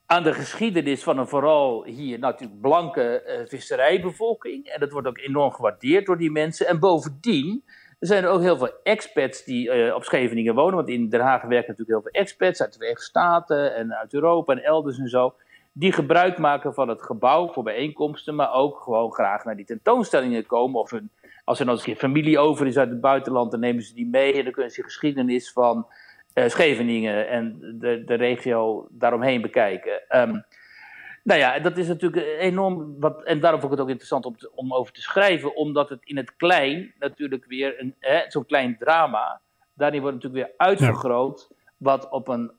[0.05, 4.65] aan de geschiedenis van een vooral hier natuurlijk blanke uh, visserijbevolking.
[4.65, 6.67] En dat wordt ook enorm gewaardeerd door die mensen.
[6.67, 7.63] En bovendien
[7.99, 10.75] er zijn er ook heel veel expats die uh, op Scheveningen wonen.
[10.75, 14.13] Want in Den Haag werken natuurlijk heel veel expats uit de Verenigde Staten en uit
[14.13, 15.33] Europa en elders en zo.
[15.71, 20.45] Die gebruik maken van het gebouw voor bijeenkomsten, maar ook gewoon graag naar die tentoonstellingen
[20.45, 20.79] komen.
[20.79, 21.09] Of hun,
[21.43, 24.33] als er nog een familie over is uit het buitenland, dan nemen ze die mee
[24.33, 25.87] en dan kunnen ze de geschiedenis van
[26.33, 30.01] uh, Scheveningen en de, de regio daaromheen bekijken.
[30.09, 30.43] Um,
[31.27, 32.99] nou ja, dat is natuurlijk enorm.
[32.99, 35.89] Wat, en daarom vond ik het ook interessant om, te, om over te schrijven, omdat
[35.89, 37.93] het in het klein natuurlijk weer
[38.27, 39.41] zo'n klein drama.
[39.73, 41.49] Daarin wordt natuurlijk weer uitvergroot.
[41.77, 42.51] Wat op een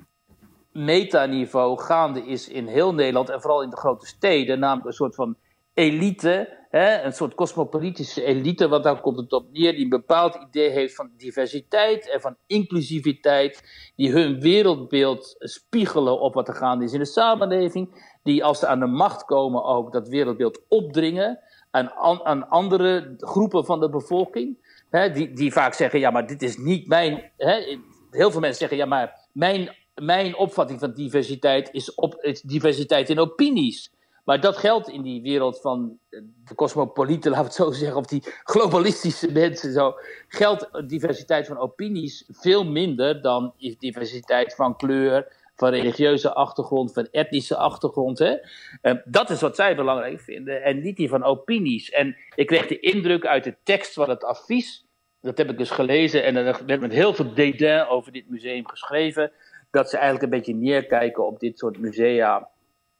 [0.73, 4.59] metaniveau gaande is in heel Nederland en vooral in de grote steden.
[4.59, 5.37] Namelijk een soort van
[5.75, 10.35] elite, hè, een soort cosmopolitische elite, want daar komt het op neer, die een bepaald
[10.35, 13.63] idee heeft van diversiteit en van inclusiviteit,
[13.97, 18.67] die hun wereldbeeld spiegelen op wat er gaande is in de samenleving, die als ze
[18.67, 21.39] aan de macht komen ook dat wereldbeeld opdringen
[21.71, 21.93] aan,
[22.25, 24.57] aan andere groepen van de bevolking,
[24.91, 27.79] hè, die, die vaak zeggen, ja maar dit is niet mijn, hè,
[28.11, 33.19] heel veel mensen zeggen, ja maar mijn, mijn opvatting van diversiteit is, op, diversiteit in
[33.19, 33.93] opinies.
[34.25, 35.99] Maar dat geldt in die wereld van
[36.45, 39.95] de cosmopolieten, laten we het zo zeggen, of die globalistische mensen zo,
[40.29, 47.57] geldt diversiteit van opinies veel minder dan diversiteit van kleur, van religieuze achtergrond, van etnische
[47.57, 48.19] achtergrond.
[48.19, 48.37] Hè?
[48.83, 51.91] Uh, dat is wat zij belangrijk vinden en niet die van opinies.
[51.91, 54.87] En ik kreeg de indruk uit de tekst van het advies,
[55.21, 58.69] dat heb ik dus gelezen en er werd met heel veel dédain over dit museum
[58.69, 59.33] geschreven,
[59.71, 62.49] dat ze eigenlijk een beetje neerkijken op dit soort musea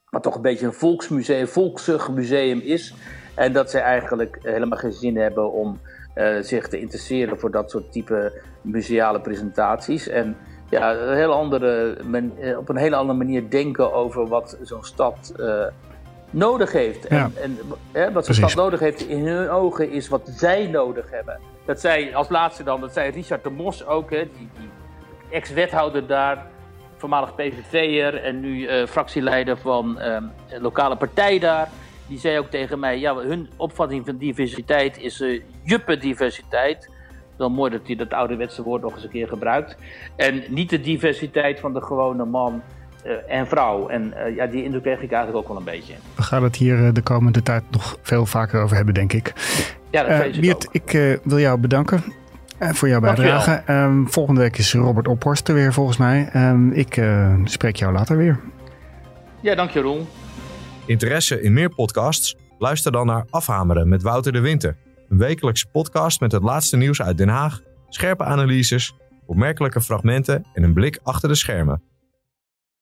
[0.09, 2.93] wat toch een beetje een volksmuseum, volksig museum is.
[3.35, 5.79] En dat zij eigenlijk helemaal geen zin hebben om
[6.15, 10.07] uh, zich te interesseren voor dat soort type museale presentaties.
[10.07, 10.37] En
[10.69, 14.83] ja, een heel andere men, eh, op een hele andere manier denken over wat zo'n
[14.83, 15.63] stad uh,
[16.29, 17.07] nodig heeft.
[17.07, 17.29] En, Ja.
[17.41, 17.57] en
[17.91, 21.39] hè, wat zo'n stad nodig heeft in hun ogen is wat zij nodig hebben.
[21.65, 24.69] Dat zei als laatste dan, dat zei Richard de Mos ook, hè, die, die
[25.31, 26.45] ex-wethouder daar
[26.97, 31.69] voormalig PVV'er en nu uh, fractieleider van een lokale partij daar.
[32.07, 36.89] Die zei ook tegen mij, ja, hun opvatting van diversiteit is uh, juppendiversiteit.
[37.39, 39.75] Wel mooi dat hij dat ouderwetse woord nog eens een keer gebruikt.
[40.15, 42.61] En niet de diversiteit van de gewone man
[43.27, 43.87] en vrouw.
[43.87, 45.93] En ja, die indruk kreeg ik eigenlijk ook wel een beetje.
[46.15, 49.33] We gaan het hier de komende tijd nog veel vaker over hebben, denk ik.
[49.91, 50.73] Ja, dat vrees ik Wiert, ook.
[50.73, 52.03] ik wil jou bedanken.
[52.59, 53.63] Voor jouw bijdrage.
[53.67, 56.29] Um, volgende week is Robert Ophorst er weer volgens mij.
[56.35, 58.39] Um, ik uh, spreek jou later weer.
[59.39, 60.07] Ja, dank je Roel.
[60.85, 62.35] Interesse in meer podcasts?
[62.57, 64.75] Luister dan naar Afhameren met Wouter de Winter.
[65.09, 68.93] Een wekelijkse podcast met het laatste nieuws uit Den Haag, scherpe analyses,
[69.25, 71.81] opmerkelijke fragmenten en een blik achter de schermen.